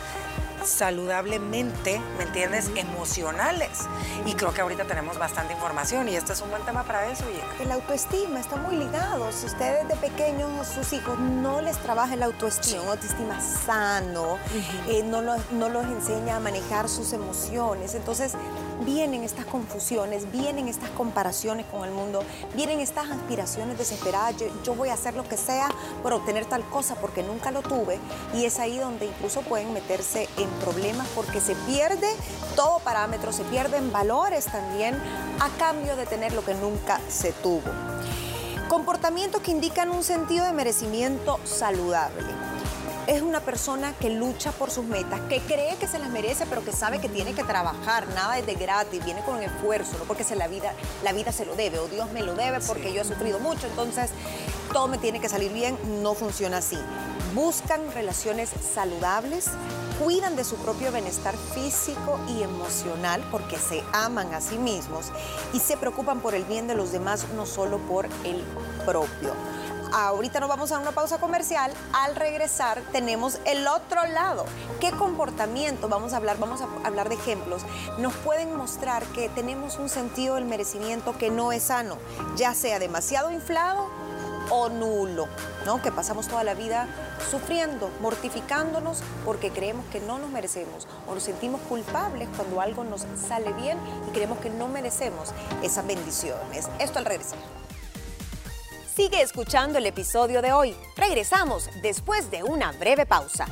saludablemente, 0.65 2.01
¿me 2.19 2.25
entiendes? 2.25 2.71
Emocionales. 2.75 3.81
Y 4.25 4.35
creo 4.35 4.53
que 4.53 4.61
ahorita 4.61 4.85
tenemos 4.85 5.19
bastante 5.19 5.53
información 5.53 6.09
y 6.09 6.17
este 6.17 6.33
es 6.33 6.41
un 6.41 6.51
buen 6.51 6.63
tema 6.65 6.85
para 6.85 7.07
eso. 7.11 7.25
El 7.61 7.71
autoestima 7.71 8.41
está 8.41 8.57
muy 8.57 8.77
ligado. 8.77 9.31
Si 9.33 9.47
ustedes 9.47 9.87
de 9.89 9.97
pequeños 9.97 10.67
sus 10.67 10.93
hijos 10.93 11.19
no 11.19 11.61
les 11.61 11.77
trabaja 11.79 12.15
el 12.15 12.23
autoestima, 12.23 12.83
un 12.83 12.89
autoestima 12.89 13.41
sano, 13.41 14.39
eh, 14.89 15.03
no, 15.05 15.21
no 15.23 15.69
los 15.69 15.85
enseña 15.85 16.37
a 16.37 16.41
manejar 16.41 16.89
sus 16.89 17.13
emociones, 17.13 17.95
entonces 17.95 18.33
vienen 18.85 19.23
estas 19.25 19.45
confusiones, 19.47 20.31
vienen 20.31 20.69
estas 20.69 20.91
comparaciones 20.91 21.67
con 21.67 21.85
el 21.85 21.91
mundo, 21.91 22.23
vienen 22.55 22.81
estas 22.81 23.11
aspiraciones 23.11 23.79
desesperadas, 23.79 24.35
yo, 24.65 24.75
voy 24.75 24.89
a 24.89 24.95
hacer 24.95 25.15
lo 25.15 25.27
que 25.29 25.37
sea 25.37 25.69
por 26.03 26.13
obtener 26.13 26.47
tal 26.47 26.65
cosa 26.69 26.95
porque 26.97 27.23
nunca 27.23 27.51
lo 27.51 27.63
tuve. 27.63 27.99
Y 28.35 28.45
es 28.45 28.59
ahí 28.59 28.79
donde 28.79 29.07
incluso 29.07 29.43
pueden 29.43 29.73
meterse 29.73 30.29
en 30.37 30.49
problemas 30.61 31.07
porque 31.15 31.41
se 31.41 31.55
pierde 31.55 32.09
todo 32.57 32.79
parámetro, 32.81 33.33
se 33.33 33.45
pierden 33.45 33.93
valores 33.93 34.47
también 34.47 34.95
a 35.41 35.49
cambio 35.59 35.97
de 35.97 36.07
tener 36.07 36.33
lo 36.33 36.45
que 36.45 36.55
nunca 36.55 37.01
se 37.09 37.33
tuvo. 37.33 37.71
Comportamientos 38.69 39.43
que 39.43 39.51
indican 39.51 39.91
un 39.91 40.03
sentido 40.03 40.47
de 40.47 40.53
merecimiento 40.53 41.39
saludable 41.45 42.25
es 43.07 43.23
una 43.23 43.41
persona 43.41 43.93
que 44.01 44.11
lucha 44.11 44.53
por 44.53 44.71
sus 44.71 44.85
metas, 44.85 45.21
que 45.29 45.41
cree 45.41 45.77
que 45.77 45.87
se 45.87 45.99
las 45.99 46.09
merece, 46.11 46.47
pero 46.47 46.65
que 46.65 46.73
sabe 46.73 47.01
que 47.01 47.09
tiene 47.09 47.35
que 47.35 47.45
trabajar, 47.45 48.09
nada 48.09 48.39
es 48.39 48.47
de 48.47 48.55
gratis, 48.55 49.05
viene 49.05 49.23
con 49.25 49.43
esfuerzo, 49.43 49.99
no 49.99 50.05
porque 50.05 50.25
se 50.25 50.37
la 50.37 50.49
vida, 50.49 50.73
la 51.03 51.13
vida 51.13 51.33
se 51.33 51.45
lo 51.45 51.55
debe 51.55 51.79
o 51.79 51.89
Dios 51.89 52.11
me 52.13 52.23
lo 52.23 52.35
debe 52.35 52.61
porque 52.61 52.93
yo 52.93 53.03
he 53.03 53.05
sufrido 53.05 53.39
mucho, 53.41 53.67
entonces 53.67 54.11
todo 54.73 54.89
me 54.89 54.99
tiene 54.99 55.21
que 55.21 55.29
salir 55.29 55.53
bien, 55.53 55.77
no 56.03 56.15
funciona 56.15 56.59
así. 56.59 56.79
Buscan 57.35 57.93
relaciones 57.93 58.51
saludables, 58.75 59.47
cuidan 60.03 60.37
de 60.37 60.45
su 60.45 60.57
propio 60.57 60.93
bienestar 60.93 61.35
físico 61.37 62.21
y 62.29 62.43
emocional 62.43 63.27
porque 63.31 63.59
se 63.59 63.83
aman 63.93 64.33
a 64.33 64.41
sí 64.41 64.57
mismos 64.57 65.07
y 65.53 65.59
se 65.59 65.77
preocupan 65.77 66.21
por 66.21 66.35
el 66.35 66.45
bien 66.45 66.69
de 66.69 66.75
los 66.75 66.93
demás, 66.93 67.27
no 67.35 67.45
solo 67.45 67.79
por 67.79 68.07
el 68.25 68.43
propio. 68.87 69.35
Ahorita 69.97 70.41
nos 70.41 70.49
vamos 70.49 70.73
a 70.73 70.81
una 70.81 70.91
pausa 70.91 71.19
comercial. 71.19 71.73
Al 71.93 72.17
regresar 72.17 72.83
tenemos 72.91 73.39
el 73.45 73.65
otro 73.69 74.05
lado. 74.07 74.45
¿Qué 74.81 74.91
comportamiento? 74.91 75.89
Vamos 75.89 76.13
a 76.13 76.17
hablar, 76.17 76.37
vamos 76.37 76.61
a 76.63 76.67
hablar 76.85 77.09
de 77.09 77.15
ejemplos. 77.15 77.63
Nos 77.99 78.13
pueden 78.13 78.57
mostrar 78.57 79.05
que 79.15 79.29
tenemos 79.29 79.79
un 79.79 79.89
sentido 79.89 80.35
del 80.35 80.47
merecimiento 80.47 81.17
que 81.17 81.31
no 81.31 81.53
es 81.53 81.63
sano, 81.63 81.97
ya 82.35 82.55
sea 82.55 82.81
demasiado 82.81 83.31
inflado 83.31 83.89
o 84.51 84.69
nulo, 84.69 85.29
¿no? 85.65 85.81
Que 85.81 85.93
pasamos 85.93 86.27
toda 86.27 86.43
la 86.43 86.55
vida 86.55 86.89
sufriendo, 87.31 87.89
mortificándonos 88.01 89.01
porque 89.25 89.53
creemos 89.53 89.87
que 89.93 90.01
no 90.01 90.19
nos 90.19 90.31
merecemos 90.31 90.89
o 91.07 91.15
nos 91.15 91.23
sentimos 91.23 91.61
culpables 91.69 92.29
cuando 92.37 92.61
algo 92.61 92.83
nos 92.83 93.07
sale 93.29 93.53
bien 93.53 93.79
y 94.09 94.11
creemos 94.11 94.39
que 94.39 94.51
no 94.51 94.67
merecemos 94.67 95.31
esas 95.63 95.87
bendiciones. 95.87 96.69
Esto 96.81 96.99
al 96.99 97.05
regresar. 97.05 97.64
Sigue 98.95 99.23
escuchando 99.23 99.79
el 99.79 99.87
episodio 99.87 100.41
de 100.41 100.53
hoy. 100.53 100.73
Regresamos 100.97 101.69
después 101.83 102.31
de 102.31 102.45
una 102.45 102.71
breve 102.71 103.07
pausa. 103.07 103.49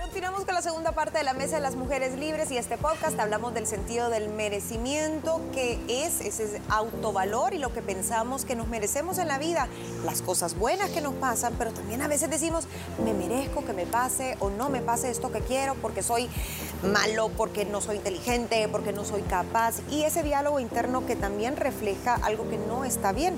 Continuamos 0.00 0.46
con 0.46 0.54
la 0.54 0.62
segunda 0.62 0.92
parte 0.92 1.18
de 1.18 1.24
la 1.24 1.34
Mesa 1.34 1.56
de 1.56 1.62
las 1.62 1.76
Mujeres 1.76 2.18
Libres 2.18 2.50
y 2.50 2.56
este 2.56 2.78
podcast 2.78 3.20
hablamos 3.20 3.52
del 3.52 3.66
sentido 3.66 4.08
del 4.08 4.30
merecimiento, 4.30 5.42
que 5.52 5.78
es 5.88 6.22
ese 6.22 6.62
autovalor 6.70 7.52
y 7.52 7.58
lo 7.58 7.72
que 7.74 7.82
pensamos 7.82 8.46
que 8.46 8.56
nos 8.56 8.66
merecemos 8.66 9.18
en 9.18 9.28
la 9.28 9.38
vida, 9.38 9.68
las 10.06 10.22
cosas 10.22 10.58
buenas 10.58 10.88
que 10.88 11.02
nos 11.02 11.12
pasan, 11.14 11.54
pero 11.58 11.70
también 11.72 12.00
a 12.00 12.08
veces 12.08 12.30
decimos, 12.30 12.64
me 13.04 13.12
merezco 13.12 13.62
que 13.64 13.74
me 13.74 13.84
pase 13.84 14.36
o 14.40 14.48
no 14.48 14.70
me 14.70 14.80
pase 14.80 15.10
esto 15.10 15.30
que 15.30 15.40
quiero 15.40 15.74
porque 15.74 16.02
soy 16.02 16.30
malo, 16.82 17.30
porque 17.36 17.64
no 17.64 17.80
soy 17.80 17.96
inteligente, 17.96 18.68
porque 18.70 18.92
no 18.92 19.04
soy 19.04 19.22
capaz. 19.22 19.76
Y 19.90 20.04
ese 20.04 20.22
diálogo 20.22 20.60
interno 20.60 21.06
que 21.06 21.16
también 21.16 21.56
refleja 21.56 22.14
algo 22.14 22.48
que 22.48 22.58
no 22.58 22.84
está 22.84 23.12
bien 23.12 23.34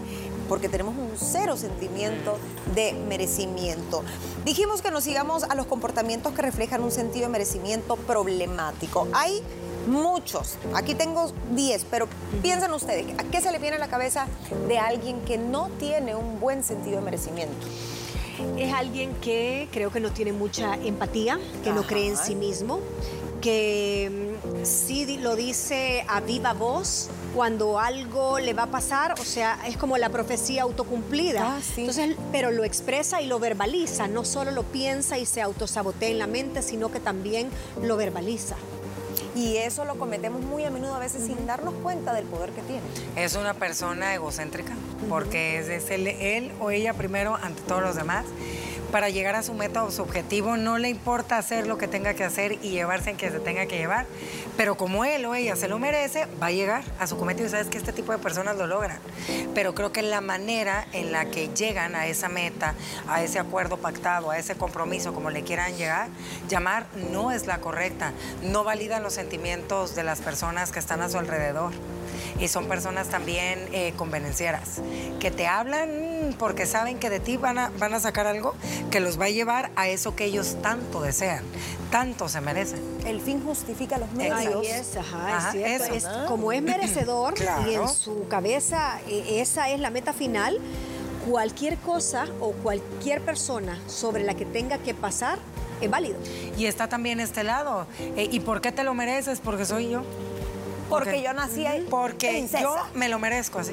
porque 0.51 0.69
tenemos 0.69 0.97
un 0.97 1.13
cero 1.17 1.57
sentimiento 1.57 2.37
de 2.75 2.93
merecimiento. 2.93 4.03
Dijimos 4.45 4.83
que 4.83 4.91
nos 4.91 5.05
sigamos 5.05 5.45
a 5.45 5.55
los 5.55 5.67
comportamientos 5.67 6.33
que 6.33 6.43
reflejan 6.43 6.83
un 6.83 6.91
sentido 6.91 7.27
de 7.27 7.33
merecimiento 7.33 7.95
problemático. 7.95 9.07
Hay 9.13 9.45
muchos, 9.87 10.57
aquí 10.75 10.97
tengo 10.97 11.31
10, 11.53 11.87
pero 11.89 12.09
piensen 12.43 12.73
ustedes, 12.73 13.07
¿a 13.19 13.25
qué 13.25 13.41
se 13.41 13.53
le 13.53 13.61
viene 13.61 13.77
a 13.77 13.79
la 13.79 13.87
cabeza 13.87 14.27
de 14.67 14.79
alguien 14.79 15.21
que 15.21 15.39
no 15.39 15.69
tiene 15.79 16.17
un 16.17 16.41
buen 16.41 16.65
sentido 16.65 16.97
de 16.97 17.05
merecimiento? 17.05 17.67
Es 18.57 18.73
alguien 18.73 19.15
que 19.21 19.69
creo 19.71 19.93
que 19.93 20.01
no 20.01 20.11
tiene 20.11 20.33
mucha 20.33 20.75
empatía, 20.75 21.39
que 21.63 21.73
no 21.73 21.87
cree 21.87 22.09
en 22.09 22.17
sí 22.17 22.35
mismo, 22.35 22.81
que 23.41 24.37
mm, 24.43 24.65
sí 24.65 25.19
lo 25.19 25.37
dice 25.37 26.05
a 26.09 26.21
viva 26.21 26.53
voz 26.53 27.09
cuando 27.35 27.79
algo 27.79 28.39
le 28.39 28.55
va 28.55 28.65
a 28.65 28.67
pasar, 28.67 29.15
o 29.19 29.25
sea, 29.25 29.59
es 29.67 29.77
como 29.77 29.97
la 29.99 30.09
profecía 30.09 30.63
autocumplida. 30.63 31.57
Ah, 31.57 31.61
Entonces, 31.77 32.17
pero 32.33 32.51
lo 32.51 32.65
expresa 32.65 33.21
y 33.21 33.27
lo 33.27 33.39
verbaliza, 33.39 34.09
no 34.09 34.25
solo 34.25 34.51
lo 34.51 34.65
piensa 34.65 35.19
y 35.19 35.27
se 35.27 35.41
autosabotea 35.41 36.09
en 36.09 36.19
la 36.19 36.27
mente, 36.27 36.63
sino 36.63 36.91
que 36.91 37.01
también 37.01 37.51
lo 37.83 37.97
verbaliza. 37.97 38.57
Y 39.35 39.59
eso 39.59 39.85
lo 39.85 39.95
cometemos 39.95 40.43
muy 40.43 40.65
a 40.65 40.71
menudo 40.71 40.95
a 40.95 40.99
veces 40.99 41.25
sin 41.25 41.47
darnos 41.47 41.75
cuenta 41.83 42.13
del 42.13 42.25
poder 42.25 42.51
que 42.51 42.63
tiene. 42.63 42.83
Es 43.17 43.37
una 43.37 43.55
persona 43.55 44.15
egocéntrica, 44.15 44.73
porque 45.09 45.59
es, 45.59 45.91
él 45.91 46.53
o 46.61 46.71
ella 46.71 46.95
primero 46.95 47.37
ante 47.37 47.63
todos 47.63 47.83
los 47.83 47.95
demás 47.95 48.25
para 48.91 49.09
llegar 49.09 49.35
a 49.37 49.43
su 49.43 49.55
meta 49.55 49.85
o 49.85 49.91
su 49.91 50.03
objetivo. 50.03 50.57
No 50.57 50.79
le 50.79 50.89
importa 50.89 51.39
hacer 51.39 51.67
lo 51.67 51.79
que 51.79 51.89
tenga 51.89 52.15
que 52.15 52.25
hacer 52.25 52.53
y 52.63 52.71
llevarse 52.71 53.11
en 53.11 53.17
que 53.17 53.31
se 53.31 53.41
tenga 53.41 53.67
que 53.67 53.79
llevar, 53.79 54.07
pero 54.57 54.77
como 54.77 55.05
él 55.05 55.25
o 55.27 55.35
ella 55.35 55.57
se 55.57 55.69
lo 55.69 55.79
merece, 55.79 56.27
va 56.43 56.47
a 56.47 56.51
llegar 56.51 56.83
a 56.99 57.07
su 57.07 57.17
cometido. 57.17 57.49
Sabes 57.49 57.69
que 57.69 57.79
este 57.79 57.93
tipo 57.93 58.13
de 58.13 58.19
personas 58.19 58.57
lo 58.57 58.67
logran. 58.67 58.99
Pero 59.55 59.75
creo 59.75 59.93
que 59.93 60.03
la 60.03 60.21
manera 60.21 60.87
en 60.93 61.13
la 61.13 61.27
que 61.27 61.49
llegan 61.49 61.95
a 61.95 62.07
esa 62.07 62.29
meta, 62.29 62.75
a 63.09 63.23
ese 63.23 63.39
acuerdo 63.39 63.77
pactado, 63.77 64.31
a 64.31 64.39
ese 64.39 64.55
compromiso, 64.55 65.13
como 65.13 65.31
le 65.31 65.43
quieran 65.43 65.77
llegar, 65.77 66.09
llamar, 66.49 66.87
no 67.11 67.31
es 67.31 67.47
la 67.47 67.61
correcta. 67.61 68.13
No 68.43 68.65
validan 68.65 69.03
los 69.03 69.15
sentimientos 69.15 69.95
de 69.95 70.05
las 70.05 70.21
personas 70.21 70.73
que 70.73 70.79
están 70.79 71.01
a 71.03 71.09
su 71.09 71.19
alrededor 71.19 71.73
y 72.39 72.49
son 72.49 72.67
personas 72.67 73.09
también 73.09 73.69
eh, 73.73 73.93
convenencieras, 73.97 74.81
que 75.19 75.31
te 75.31 75.47
hablan 75.47 76.35
porque 76.39 76.67
saben 76.67 76.99
que 76.99 77.11
de 77.11 77.21
ti 77.21 77.37
van 77.37 77.59
a, 77.59 77.71
van 77.79 77.95
a 77.95 78.01
sacar 78.01 78.27
algo 78.27 78.55
que 78.91 79.01
los 79.01 79.21
va 79.21 79.27
a 79.27 79.31
llevar 79.31 79.71
a 79.77 79.89
eso 79.89 80.15
que 80.15 80.25
ellos 80.25 80.57
tanto 80.63 81.03
desean, 81.03 81.45
tanto 81.91 82.29
se 82.29 82.41
merecen. 82.41 82.81
El 83.07 83.21
fin 83.21 83.43
justifica 83.45 83.99
los 83.99 84.13
medios. 84.13 84.67
es, 84.67 84.97
ajá, 84.97 85.53
es 85.55 86.07
como 86.29 86.53
es 86.53 86.63
merecedor 86.63 87.35
y 87.69 87.75
en 87.75 87.89
su 87.89 88.29
cabeza 88.29 89.01
e, 89.09 89.41
esa 89.41 89.71
es 89.71 89.81
la 89.81 89.91
meta 89.91 90.13
final, 90.13 90.59
cualquier 91.29 91.77
cosa 91.79 92.27
o 92.41 92.53
cualquier 92.53 93.21
persona 93.21 93.79
sobre 93.87 94.25
la 94.25 94.35
que 94.35 94.45
tenga 94.45 94.79
que 94.79 94.95
pasar 94.95 95.39
es 95.81 95.91
válido. 95.91 96.19
Y 96.57 96.67
está 96.67 96.89
también 96.89 97.21
este 97.21 97.45
lado. 97.45 97.87
Eh, 98.17 98.29
¿Y 98.31 98.41
por 98.41 98.61
qué 98.61 98.73
te 98.73 98.85
lo 98.85 98.95
mereces? 98.95 99.41
Porque 99.41 99.65
soy 99.65 99.91
yo. 99.91 100.03
Porque 100.91 101.23
yo 101.23 101.33
nací 101.33 101.67
ahí. 101.67 101.87
Porque 101.89 102.47
yo 102.61 102.77
me 102.95 103.09
lo 103.09 103.19
merezco 103.19 103.59
así. 103.61 103.73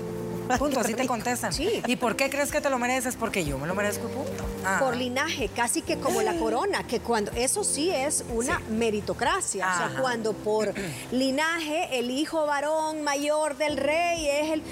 Punto, 0.57 0.79
así 0.79 0.93
te 0.93 1.05
contestan. 1.05 1.51
Sí. 1.51 1.81
¿Y 1.85 1.97
por 1.97 2.15
qué 2.15 2.29
crees 2.29 2.51
que 2.51 2.61
te 2.61 2.69
lo 2.69 2.79
mereces? 2.79 3.15
Porque 3.15 3.43
yo 3.43 3.57
me 3.57 3.67
lo 3.67 3.75
merezco, 3.75 4.07
punto. 4.07 4.45
Ah. 4.63 4.77
Por 4.79 4.95
linaje, 4.95 5.49
casi 5.49 5.81
que 5.81 5.97
como 5.97 6.21
la 6.21 6.37
corona, 6.37 6.83
que 6.83 6.99
cuando 6.99 7.31
eso 7.31 7.63
sí 7.63 7.89
es 7.89 8.23
una 8.33 8.59
meritocracia. 8.69 9.69
O 9.69 9.77
sea, 9.77 10.01
cuando 10.01 10.33
por 10.33 10.73
linaje 11.11 11.99
el 11.99 12.11
hijo 12.11 12.45
varón 12.45 13.03
mayor 13.03 13.57
del 13.57 13.77
rey 13.77 14.27
es 14.27 14.51
el 14.51 14.63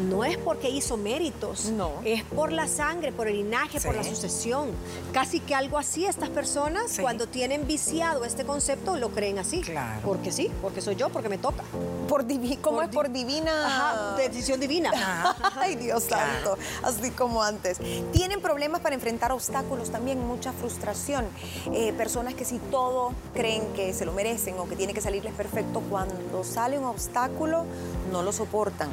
no 0.00 0.24
es 0.24 0.36
porque 0.38 0.68
hizo 0.68 0.96
méritos, 0.96 1.66
no. 1.66 1.92
es 2.04 2.24
por 2.24 2.52
la 2.52 2.66
sangre, 2.66 3.12
por 3.12 3.28
el 3.28 3.36
linaje, 3.36 3.80
por 3.80 3.94
la 3.94 4.04
sucesión. 4.04 4.70
Casi 5.12 5.40
que 5.40 5.54
algo 5.54 5.78
así 5.78 6.06
estas 6.06 6.30
personas 6.30 6.98
cuando 7.00 7.26
tienen 7.26 7.66
viciado 7.66 8.24
este 8.24 8.44
concepto 8.44 8.96
lo 8.96 9.10
creen 9.10 9.38
así. 9.38 9.60
Claro. 9.60 10.00
Porque 10.04 10.32
sí, 10.32 10.50
porque 10.60 10.80
soy 10.80 10.96
yo, 10.96 11.08
porque 11.08 11.28
me 11.28 11.38
toca. 11.38 11.64
Por 12.08 12.22
¿Cómo 12.60 12.82
es 12.82 12.88
por 12.88 13.10
divina? 13.10 14.14
decisión 14.16 14.60
divina. 14.60 14.90
Ay, 15.56 15.76
Dios 15.76 16.04
santo, 16.04 16.56
así 16.82 17.10
como 17.10 17.42
antes. 17.42 17.78
Tienen 18.12 18.40
problemas 18.40 18.80
para 18.80 18.94
enfrentar 18.94 19.32
obstáculos 19.32 19.90
también, 19.90 20.24
mucha 20.26 20.52
frustración. 20.52 21.26
Eh, 21.72 21.92
personas 21.92 22.34
que 22.34 22.44
si 22.44 22.58
todo 22.58 23.12
creen 23.34 23.72
que 23.74 23.92
se 23.92 24.04
lo 24.04 24.12
merecen 24.12 24.58
o 24.58 24.68
que 24.68 24.76
tiene 24.76 24.94
que 24.94 25.00
salirles 25.00 25.34
perfecto, 25.34 25.82
cuando 25.90 26.44
sale 26.44 26.78
un 26.78 26.84
obstáculo 26.84 27.64
no 28.10 28.22
lo 28.22 28.32
soportan 28.32 28.90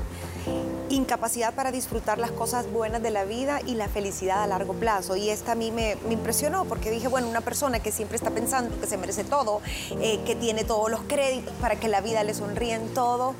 incapacidad 0.89 1.53
para 1.53 1.71
disfrutar 1.71 2.17
las 2.17 2.31
cosas 2.31 2.71
buenas 2.71 3.01
de 3.01 3.11
la 3.11 3.23
vida 3.25 3.61
y 3.65 3.75
la 3.75 3.87
felicidad 3.87 4.43
a 4.43 4.47
largo 4.47 4.73
plazo. 4.73 5.15
Y 5.15 5.29
esta 5.29 5.53
a 5.53 5.55
mí 5.55 5.71
me, 5.71 5.97
impresionó 6.09 6.65
porque 6.65 6.91
dije, 6.91 7.07
bueno, 7.07 7.27
una 7.27 7.41
persona 7.41 7.79
que 7.79 7.91
siempre 7.91 8.17
está 8.17 8.31
pensando 8.31 8.79
que 8.79 8.87
se 8.87 8.97
merece 8.97 9.23
todo, 9.23 9.61
eh, 10.01 10.19
que 10.25 10.35
tiene 10.35 10.63
todos 10.63 10.89
los 10.89 11.01
créditos 11.01 11.53
para 11.61 11.75
que 11.75 11.87
la 11.87 12.01
vida 12.01 12.23
le 12.23 12.33
sonríe 12.33 12.73
en 12.73 12.93
todo, 12.93 13.35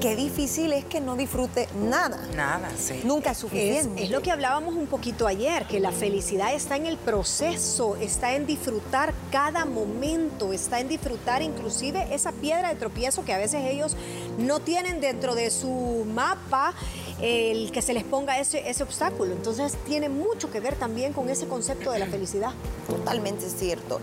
qué 0.00 0.16
difícil 0.16 0.72
es 0.72 0.84
que 0.84 1.00
no 1.00 1.16
disfrute 1.16 1.68
nada. 1.74 2.18
Nada, 2.34 2.70
sí. 2.76 3.00
Nunca 3.04 3.32
es 3.32 3.38
suficiente. 3.38 4.04
Es, 4.04 4.10
lo 4.10 4.22
que 4.22 4.30
hablábamos 4.30 4.74
un 4.74 4.86
poquito 4.86 5.26
ayer, 5.26 5.66
que 5.66 5.80
la 5.80 5.92
felicidad 5.92 6.54
está 6.54 6.76
en 6.76 6.86
el 6.86 6.96
proceso, 6.96 7.96
está 7.96 8.34
en 8.34 8.46
disfrutar 8.46 9.14
cada 9.30 9.64
momento, 9.64 10.52
está 10.52 10.80
en 10.80 10.88
disfrutar 10.88 11.42
inclusive 11.42 12.06
esa 12.14 12.32
piedra 12.32 12.68
de 12.68 12.76
tropiezo 12.76 13.24
que 13.24 13.32
a 13.32 13.38
veces 13.38 13.64
ellos 13.64 13.96
no 14.38 14.60
tienen 14.60 15.00
dentro 15.00 15.34
de 15.34 15.50
su 15.50 16.06
mapa 16.12 16.74
el 17.20 17.72
que 17.72 17.82
se 17.82 17.94
les 17.94 18.04
ponga 18.04 18.38
ese, 18.38 18.68
ese 18.68 18.82
obstáculo. 18.82 19.32
Entonces 19.32 19.76
tiene 19.86 20.08
mucho 20.08 20.50
que 20.50 20.60
ver 20.60 20.76
también 20.76 21.12
con 21.12 21.28
ese 21.28 21.46
concepto 21.46 21.90
de 21.90 21.98
la 21.98 22.06
felicidad. 22.06 22.52
Totalmente 22.88 23.48
cierto. 23.48 24.00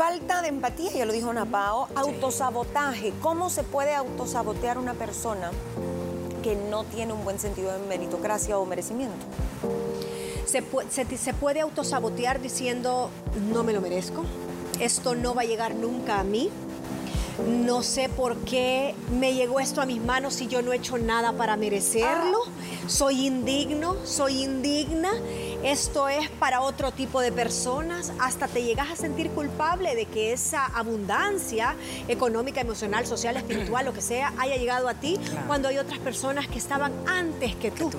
Falta 0.00 0.40
de 0.40 0.48
empatía, 0.48 0.90
ya 0.92 1.04
lo 1.04 1.12
dijo 1.12 1.30
Napao. 1.30 1.86
Autosabotaje. 1.94 3.12
¿Cómo 3.20 3.50
se 3.50 3.64
puede 3.64 3.94
autosabotear 3.94 4.78
una 4.78 4.94
persona 4.94 5.50
que 6.42 6.56
no 6.56 6.84
tiene 6.84 7.12
un 7.12 7.22
buen 7.22 7.38
sentido 7.38 7.70
de 7.70 7.80
meritocracia 7.80 8.58
o 8.58 8.64
merecimiento? 8.64 9.26
Se, 10.46 10.64
se, 10.88 11.18
se 11.18 11.34
puede 11.34 11.60
autosabotear 11.60 12.40
diciendo, 12.40 13.10
no 13.52 13.62
me 13.62 13.74
lo 13.74 13.82
merezco, 13.82 14.24
esto 14.80 15.14
no 15.14 15.34
va 15.34 15.42
a 15.42 15.44
llegar 15.44 15.74
nunca 15.74 16.18
a 16.18 16.24
mí, 16.24 16.48
no 17.46 17.82
sé 17.82 18.08
por 18.08 18.38
qué 18.38 18.94
me 19.18 19.34
llegó 19.34 19.60
esto 19.60 19.82
a 19.82 19.86
mis 19.86 20.02
manos 20.02 20.32
si 20.32 20.46
yo 20.46 20.62
no 20.62 20.72
he 20.72 20.76
hecho 20.76 20.96
nada 20.96 21.32
para 21.32 21.58
merecerlo, 21.58 22.38
soy 22.86 23.26
indigno, 23.26 23.96
soy 24.04 24.44
indigna 24.44 25.10
esto 25.62 26.08
es 26.08 26.28
para 26.30 26.62
otro 26.62 26.92
tipo 26.92 27.20
de 27.20 27.32
personas, 27.32 28.12
hasta 28.18 28.48
te 28.48 28.62
llegas 28.62 28.90
a 28.90 28.96
sentir 28.96 29.30
culpable 29.30 29.94
de 29.94 30.06
que 30.06 30.32
esa 30.32 30.64
abundancia 30.66 31.76
económica, 32.08 32.60
emocional, 32.60 33.06
social, 33.06 33.36
espiritual, 33.36 33.84
lo 33.84 33.92
que 33.92 34.00
sea, 34.00 34.32
haya 34.38 34.56
llegado 34.56 34.88
a 34.88 34.94
ti 34.94 35.18
cuando 35.46 35.68
hay 35.68 35.78
otras 35.78 35.98
personas 35.98 36.46
que 36.48 36.58
estaban 36.58 36.92
antes 37.06 37.54
que 37.56 37.70
tú. 37.70 37.90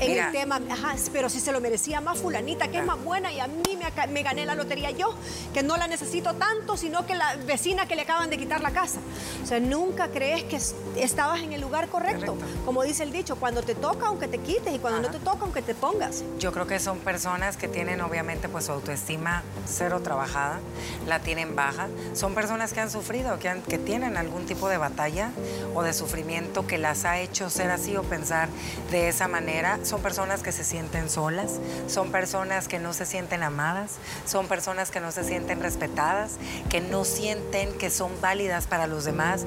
En 0.00 0.18
el 0.18 0.32
tema, 0.32 0.60
ajá, 0.70 0.96
pero 1.12 1.28
si 1.28 1.40
se 1.40 1.52
lo 1.52 1.60
merecía 1.60 2.00
más 2.00 2.18
fulanita, 2.18 2.68
que 2.68 2.78
es 2.78 2.84
más 2.84 3.02
buena 3.02 3.32
y 3.32 3.40
a 3.40 3.46
mí 3.46 3.78
me, 3.78 4.06
me, 4.08 4.22
gané 4.22 4.44
la 4.44 4.54
lotería 4.54 4.90
yo, 4.90 5.14
que 5.52 5.62
no 5.62 5.76
la 5.76 5.86
necesito 5.86 6.34
tanto, 6.34 6.76
sino 6.76 7.06
que 7.06 7.14
la 7.14 7.36
vecina 7.36 7.86
que 7.86 7.94
le 7.94 8.02
acaban 8.02 8.30
de 8.30 8.38
quitar 8.38 8.60
la 8.60 8.72
casa. 8.72 8.98
O 9.42 9.46
sea, 9.46 9.60
nunca 9.60 10.08
crees 10.08 10.44
que 10.44 10.58
estabas 11.00 11.40
en 11.40 11.52
el 11.52 11.60
lugar 11.60 11.88
correcto. 11.88 12.36
Como 12.64 12.82
dice 12.82 13.04
el 13.04 13.12
dicho, 13.12 13.36
cuando 13.36 13.62
te 13.62 13.74
toca, 13.74 14.06
aunque 14.06 14.28
te 14.28 14.38
quites, 14.38 14.74
y 14.74 14.78
cuando 14.78 15.00
no 15.00 15.10
te 15.10 15.18
toca, 15.18 15.38
aunque 15.42 15.62
te 15.62 15.74
pongas. 15.74 16.24
Yo 16.38 16.52
creo 16.52 16.66
que 16.66 16.78
son 16.78 16.98
personas 17.04 17.56
que 17.56 17.68
tienen 17.68 18.00
obviamente 18.00 18.48
pues 18.48 18.64
su 18.64 18.72
autoestima 18.72 19.42
cero 19.66 20.00
trabajada, 20.00 20.58
la 21.06 21.20
tienen 21.20 21.54
baja, 21.54 21.88
son 22.14 22.34
personas 22.34 22.72
que 22.72 22.80
han 22.80 22.90
sufrido, 22.90 23.38
que, 23.38 23.60
que 23.68 23.78
tienen 23.78 24.16
algún 24.16 24.46
tipo 24.46 24.68
de 24.68 24.78
batalla 24.78 25.30
o 25.74 25.82
de 25.82 25.92
sufrimiento 25.92 26.66
que 26.66 26.78
las 26.78 27.04
ha 27.04 27.20
hecho 27.20 27.50
ser 27.50 27.70
así 27.70 27.96
o 27.96 28.02
pensar 28.02 28.48
de 28.90 29.08
esa 29.08 29.28
manera, 29.28 29.78
son 29.84 30.02
personas 30.02 30.42
que 30.42 30.52
se 30.52 30.64
sienten 30.64 31.08
solas, 31.08 31.60
son 31.86 32.10
personas 32.10 32.68
que 32.68 32.78
no 32.78 32.92
se 32.92 33.06
sienten 33.06 33.42
amadas, 33.42 33.92
son 34.26 34.48
personas 34.48 34.90
que 34.90 35.00
no 35.00 35.12
se 35.12 35.24
sienten 35.24 35.60
respetadas, 35.60 36.32
que 36.70 36.80
no 36.80 37.04
sienten 37.04 37.72
que 37.78 37.90
son 37.90 38.10
válidas 38.20 38.66
para 38.66 38.86
los 38.86 39.04
demás, 39.04 39.44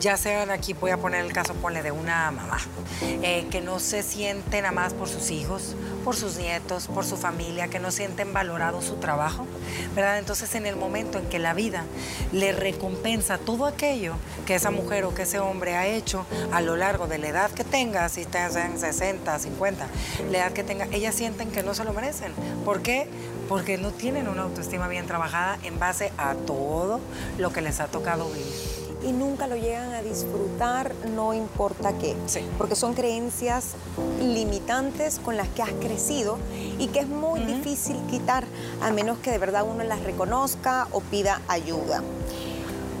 ya 0.00 0.16
sean 0.16 0.50
aquí, 0.50 0.72
voy 0.72 0.90
a 0.90 0.96
poner 0.96 1.24
el 1.24 1.32
caso, 1.32 1.54
ponle 1.54 1.82
de 1.82 1.90
una 1.90 2.30
mamá, 2.30 2.58
eh, 3.02 3.46
que 3.50 3.60
no 3.60 3.78
se 3.80 4.02
sienten 4.02 4.64
amadas 4.64 4.94
por 4.94 5.08
sus 5.08 5.30
hijos, 5.30 5.74
por 6.04 6.16
sus 6.16 6.36
nietos, 6.36 6.86
por 6.86 6.99
su 7.04 7.16
familia, 7.16 7.68
que 7.68 7.78
no 7.78 7.90
sienten 7.90 8.32
valorado 8.32 8.82
su 8.82 8.96
trabajo, 8.96 9.46
¿verdad? 9.94 10.18
Entonces 10.18 10.54
en 10.54 10.66
el 10.66 10.76
momento 10.76 11.18
en 11.18 11.28
que 11.28 11.38
la 11.38 11.54
vida 11.54 11.84
le 12.32 12.52
recompensa 12.52 13.38
todo 13.38 13.66
aquello 13.66 14.14
que 14.46 14.54
esa 14.54 14.70
mujer 14.70 15.04
o 15.04 15.14
que 15.14 15.22
ese 15.22 15.38
hombre 15.38 15.76
ha 15.76 15.86
hecho 15.86 16.26
a 16.52 16.60
lo 16.60 16.76
largo 16.76 17.06
de 17.06 17.18
la 17.18 17.28
edad 17.28 17.50
que 17.50 17.64
tenga, 17.64 18.08
si 18.08 18.26
en 18.32 18.78
60, 18.78 19.38
50, 19.38 19.86
la 20.30 20.38
edad 20.38 20.52
que 20.52 20.64
tenga, 20.64 20.86
ellas 20.92 21.14
sienten 21.14 21.50
que 21.50 21.62
no 21.62 21.74
se 21.74 21.84
lo 21.84 21.92
merecen. 21.92 22.32
¿Por 22.64 22.82
qué? 22.82 23.08
Porque 23.48 23.78
no 23.78 23.90
tienen 23.90 24.28
una 24.28 24.42
autoestima 24.42 24.88
bien 24.88 25.06
trabajada 25.06 25.58
en 25.62 25.78
base 25.78 26.12
a 26.18 26.34
todo 26.34 27.00
lo 27.38 27.52
que 27.52 27.60
les 27.60 27.80
ha 27.80 27.86
tocado 27.86 28.28
vivir 28.28 28.79
y 29.02 29.12
nunca 29.12 29.46
lo 29.46 29.56
llegan 29.56 29.92
a 29.92 30.02
disfrutar, 30.02 30.94
no 31.14 31.34
importa 31.34 31.96
qué. 31.98 32.16
Porque 32.58 32.76
son 32.76 32.94
creencias 32.94 33.74
limitantes 34.20 35.18
con 35.18 35.36
las 35.36 35.48
que 35.48 35.62
has 35.62 35.72
crecido 35.72 36.38
y 36.78 36.88
que 36.88 37.00
es 37.00 37.08
muy 37.08 37.40
difícil 37.40 37.96
quitar 38.10 38.44
a 38.82 38.90
menos 38.90 39.18
que 39.18 39.30
de 39.30 39.38
verdad 39.38 39.64
uno 39.68 39.84
las 39.84 40.02
reconozca 40.02 40.88
o 40.92 41.00
pida 41.00 41.40
ayuda. 41.48 42.02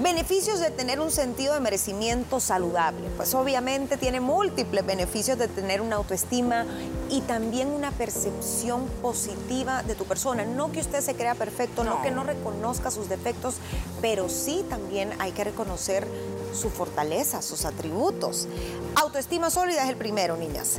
Beneficios 0.02 0.60
de 0.60 0.70
tener 0.70 0.98
un 0.98 1.10
sentido 1.10 1.52
de 1.52 1.60
merecimiento 1.60 2.40
saludable. 2.40 3.06
Pues 3.18 3.34
obviamente 3.34 3.98
tiene 3.98 4.20
múltiples 4.20 4.86
beneficios 4.86 5.36
de 5.36 5.46
tener 5.46 5.82
una 5.82 5.96
autoestima 5.96 6.64
y 7.10 7.20
también 7.20 7.68
una 7.68 7.90
percepción 7.90 8.86
positiva 9.02 9.82
de 9.82 9.94
tu 9.94 10.06
persona. 10.06 10.46
No 10.46 10.72
que 10.72 10.80
usted 10.80 11.02
se 11.02 11.14
crea 11.14 11.34
perfecto, 11.34 11.84
no, 11.84 12.00
que 12.00 12.10
no 12.10 12.24
reconozca 12.24 12.90
sus 12.90 13.10
defectos, 13.10 13.56
pero 14.00 14.30
sí 14.30 14.64
también 14.70 15.10
hay 15.18 15.32
que 15.32 15.44
reconocer 15.44 16.08
su 16.54 16.70
fortaleza, 16.70 17.42
sus 17.42 17.66
atributos. 17.66 18.48
Autoestima 18.94 19.50
sólida 19.50 19.84
es 19.84 19.90
el 19.90 19.96
primero, 19.96 20.38
niñas. 20.38 20.76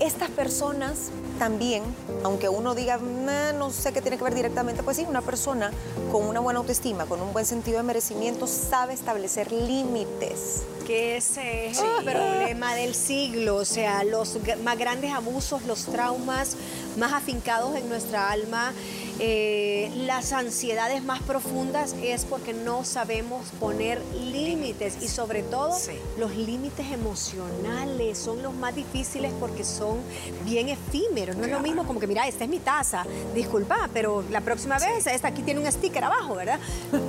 Estas 0.00 0.28
personas 0.28 1.08
también, 1.38 1.82
aunque 2.22 2.48
uno 2.48 2.74
diga, 2.74 2.98
no 2.98 3.70
sé 3.70 3.92
qué 3.92 4.00
tiene 4.00 4.16
que 4.16 4.24
ver 4.24 4.34
directamente, 4.34 4.82
pues 4.82 4.96
sí, 4.96 5.06
una 5.08 5.22
persona 5.22 5.70
con 6.10 6.24
una 6.26 6.40
buena 6.40 6.60
autoestima, 6.60 7.06
con 7.06 7.20
un 7.20 7.32
buen 7.32 7.46
sentido 7.46 7.78
de 7.78 7.82
merecimiento, 7.82 8.46
sabe 8.46 8.94
establecer 8.94 9.52
límites. 9.52 10.62
Que 10.86 11.16
ese 11.16 11.68
es 11.68 11.78
el 11.78 12.04
problema 12.04 12.74
del 12.74 12.94
siglo, 12.94 13.56
o 13.56 13.64
sea, 13.64 14.04
los 14.04 14.38
más 14.62 14.78
grandes 14.78 15.12
abusos, 15.12 15.62
los 15.64 15.86
traumas 15.86 16.56
más 16.98 17.12
afincados 17.12 17.74
en 17.76 17.88
nuestra 17.88 18.30
alma, 18.30 18.72
eh, 19.20 19.92
las 19.96 20.32
ansiedades 20.32 21.04
más 21.04 21.22
profundas 21.22 21.94
es 22.02 22.24
porque 22.24 22.52
no 22.52 22.84
sabemos 22.84 23.46
poner 23.60 24.02
límites 24.14 24.96
y 25.00 25.08
sobre 25.08 25.42
todo 25.42 25.76
los 26.18 26.36
límites 26.36 26.90
emocionales 26.90 28.18
son 28.18 28.42
los 28.42 28.54
más 28.54 28.74
difíciles 28.74 29.32
porque 29.38 29.64
son 29.64 29.98
bien 30.44 30.68
efímeros. 30.68 31.36
No 31.36 31.44
es 31.44 31.50
lo 31.50 31.60
mismo 31.60 31.86
como 31.86 32.00
que, 32.00 32.06
mira, 32.06 32.26
esta 32.26 32.44
es 32.44 32.50
mi 32.50 32.58
taza, 32.58 33.06
disculpa, 33.34 33.88
pero 33.92 34.24
la 34.30 34.40
próxima 34.40 34.78
vez, 34.78 35.06
esta 35.06 35.28
aquí 35.28 35.42
tiene 35.42 35.60
un 35.60 35.70
sticker 35.70 36.04
abajo, 36.04 36.34
¿verdad? 36.34 36.58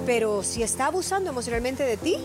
Pero 0.05 0.43
si 0.43 0.63
está 0.63 0.87
abusando 0.87 1.29
emocionalmente 1.31 1.83
de 1.83 1.97
ti, 1.97 2.17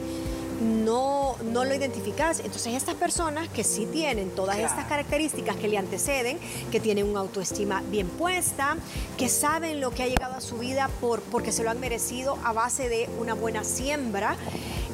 no, 0.61 1.37
no 1.43 1.65
lo 1.65 1.75
identificas. 1.75 2.41
Entonces 2.41 2.75
estas 2.75 2.95
personas 2.95 3.49
que 3.49 3.65
sí 3.65 3.87
tienen 3.87 4.31
todas 4.31 4.59
estas 4.59 4.87
características 4.87 5.57
que 5.57 5.69
le 5.69 5.79
anteceden, 5.79 6.39
que 6.71 6.81
tienen 6.81 7.09
una 7.09 7.21
autoestima 7.21 7.83
bien 7.91 8.09
puesta, 8.09 8.77
que 9.17 9.29
saben 9.29 9.81
lo 9.81 9.91
que 9.91 10.03
ha 10.03 10.07
llegado 10.07 10.35
a 10.35 10.41
su 10.41 10.59
vida 10.59 10.91
por, 11.01 11.21
porque 11.23 11.53
se 11.53 11.63
lo 11.63 11.71
han 11.71 11.81
merecido 11.81 12.39
a 12.45 12.53
base 12.53 12.89
de 12.89 13.09
una 13.19 13.35
buena 13.35 13.65
siembra, 13.65 14.37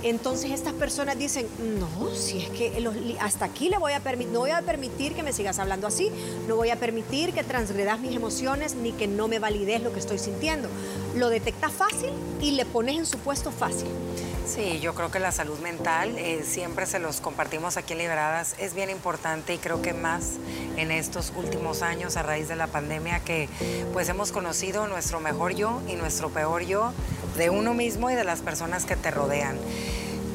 entonces 0.03 0.53
estas 0.53 0.75
personas 0.75 1.19
dicen, 1.19 1.49
no, 1.81 2.15
si 2.15 2.39
es 2.39 2.51
que 2.51 3.17
hasta 3.21 3.45
aquí 3.47 3.69
le 3.69 3.79
voy 3.79 3.93
a 3.93 4.01
permitir, 4.01 4.33
no 4.33 4.41
voy 4.41 4.51
a 4.51 4.63
permitir 4.63 5.15
que 5.15 5.23
me 5.23 5.33
sigas 5.33 5.59
hablando 5.59 5.87
así, 5.87 6.11
no 6.47 6.55
voy 6.55 6.71
a 6.71 6.77
permitir 6.77 7.33
que 7.33 7.43
transgredas 7.43 7.99
mis 7.99 8.15
emociones 8.15 8.75
ni 8.75 8.93
que 8.93 9.09
no 9.09 9.27
me 9.27 9.39
valides 9.39 9.83
lo 9.83 9.93
que 9.93 9.99
estoy 9.99 10.19
sintiendo. 10.19 10.69
Lo 11.17 11.29
detecta 11.29 11.71
fácil 11.71 12.11
y 12.41 12.53
le 12.53 12.65
pones 12.67 12.99
en 12.99 13.07
su 13.07 13.19
puesto 13.19 13.51
fácil. 13.51 13.89
Sí, 14.47 14.79
yo 14.81 14.95
creo 14.95 15.11
que 15.11 15.19
la 15.19 15.33
salud 15.33 15.59
mental, 15.59 16.17
eh, 16.19 16.45
siempre 16.45 16.87
se 16.87 17.01
los 17.01 17.21
compartimos 17.21 17.77
aquí 17.77 17.95
en 17.95 17.99
Liberadas, 17.99 18.55
es 18.59 18.75
bien 18.75 18.91
importante 18.91 19.53
y 19.53 19.59
creo 19.59 19.83
que 19.83 19.93
más 19.93 20.35
en 20.77 20.93
estos 20.93 21.33
últimos 21.35 21.83
años 21.83 22.17
a 22.17 22.23
raíz 22.23 22.47
de 22.47 22.55
la 22.55 22.69
pandemia 22.69 23.19
que 23.21 23.49
pues 23.93 24.09
hemos 24.09 24.31
conocido 24.31 24.87
nuestro 24.87 25.19
mejor 25.19 25.57
yo 25.57 25.83
y 25.89 25.97
nuestro 25.97 26.31
peor 26.31 26.65
yo 26.65 26.93
de 27.37 27.51
uno 27.51 27.75
mismo 27.75 28.09
y 28.09 28.15
de 28.15 28.23
las 28.23 28.41
personas 28.41 28.85
que 28.85 28.95
te 28.95 29.11
rodean. 29.11 29.59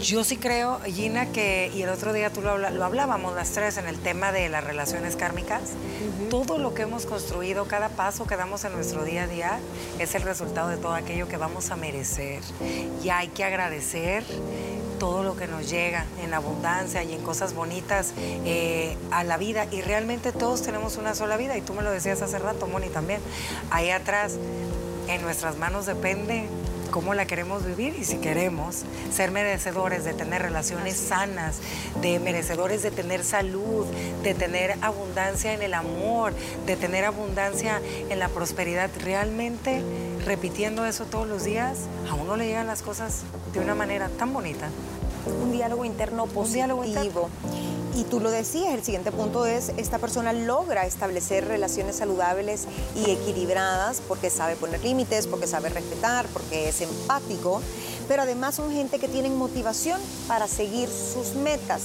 Yo 0.01 0.23
sí 0.23 0.37
creo, 0.37 0.79
Gina, 0.85 1.27
que, 1.27 1.71
y 1.75 1.83
el 1.83 1.89
otro 1.89 2.11
día 2.11 2.31
tú 2.31 2.41
lo, 2.41 2.53
hablábamos 2.83 3.35
las 3.35 3.51
tres 3.51 3.77
en 3.77 3.87
el 3.87 3.99
tema 3.99 4.31
de 4.31 4.49
las 4.49 4.63
relaciones 4.63 5.15
kármicas, 5.15 5.61
todo 6.29 6.57
lo 6.57 6.73
que 6.73 6.83
hemos 6.83 7.05
construido, 7.05 7.65
cada 7.65 7.89
paso 7.89 8.25
que 8.25 8.35
damos 8.35 8.63
en 8.65 8.73
nuestro 8.73 9.03
día 9.03 9.23
a 9.23 9.27
día, 9.27 9.59
es 9.99 10.15
el 10.15 10.23
resultado 10.23 10.69
de 10.69 10.77
todo 10.77 10.93
aquello 10.93 11.27
que 11.27 11.37
vamos 11.37 11.69
a 11.69 11.75
merecer. 11.75 12.41
Y 13.03 13.09
hay 13.09 13.27
que 13.27 13.43
agradecer 13.43 14.23
todo 14.97 15.21
lo 15.21 15.35
que 15.35 15.47
nos 15.47 15.69
llega 15.69 16.05
en 16.23 16.33
abundancia 16.33 17.03
y 17.03 17.13
en 17.13 17.21
cosas 17.21 17.53
bonitas 17.53 18.13
eh, 18.17 18.97
a 19.11 19.23
la 19.23 19.37
vida. 19.37 19.67
Y 19.69 19.81
realmente 19.81 20.31
todos 20.31 20.63
tenemos 20.63 20.97
una 20.97 21.13
sola 21.13 21.37
vida, 21.37 21.57
y 21.57 21.61
tú 21.61 21.75
me 21.75 21.83
lo 21.83 21.91
decías 21.91 22.23
hace 22.23 22.39
rato, 22.39 22.65
Moni, 22.65 22.89
también. 22.89 23.21
Ahí 23.69 23.91
atrás, 23.91 24.33
en 25.07 25.21
nuestras 25.21 25.57
manos 25.57 25.85
depende 25.85 26.47
cómo 26.91 27.13
la 27.13 27.25
queremos 27.25 27.65
vivir 27.65 27.95
y 27.97 28.03
si 28.03 28.17
queremos 28.17 28.83
ser 29.11 29.31
merecedores 29.31 30.03
de 30.03 30.13
tener 30.13 30.41
relaciones 30.41 30.97
sanas, 30.97 31.59
de 32.01 32.19
merecedores 32.19 32.83
de 32.83 32.91
tener 32.91 33.23
salud, 33.23 33.87
de 34.23 34.33
tener 34.33 34.75
abundancia 34.81 35.53
en 35.53 35.63
el 35.63 35.73
amor, 35.73 36.33
de 36.65 36.75
tener 36.75 37.05
abundancia 37.05 37.81
en 38.09 38.19
la 38.19 38.27
prosperidad, 38.27 38.89
realmente 39.01 39.81
repitiendo 40.25 40.85
eso 40.85 41.05
todos 41.05 41.27
los 41.27 41.45
días, 41.45 41.79
a 42.09 42.13
uno 42.13 42.35
le 42.35 42.45
llegan 42.45 42.67
las 42.67 42.81
cosas 42.81 43.23
de 43.53 43.59
una 43.59 43.73
manera 43.73 44.09
tan 44.09 44.33
bonita. 44.33 44.69
Un 45.41 45.51
diálogo 45.51 45.85
interno 45.85 46.25
positivo. 46.27 47.29
Y 47.93 48.05
tú 48.05 48.21
lo 48.21 48.31
decías, 48.31 48.73
el 48.73 48.83
siguiente 48.83 49.11
punto 49.11 49.45
es, 49.45 49.69
esta 49.75 49.99
persona 49.99 50.31
logra 50.31 50.85
establecer 50.85 51.45
relaciones 51.45 51.97
saludables 51.97 52.65
y 52.95 53.11
equilibradas 53.11 54.01
porque 54.07 54.29
sabe 54.29 54.55
poner 54.55 54.81
límites, 54.81 55.27
porque 55.27 55.45
sabe 55.45 55.69
respetar, 55.69 56.25
porque 56.27 56.69
es 56.69 56.79
empático, 56.79 57.61
pero 58.07 58.23
además 58.23 58.55
son 58.55 58.71
gente 58.71 58.97
que 58.97 59.09
tienen 59.09 59.37
motivación 59.37 59.99
para 60.27 60.47
seguir 60.47 60.87
sus 60.87 61.35
metas. 61.35 61.83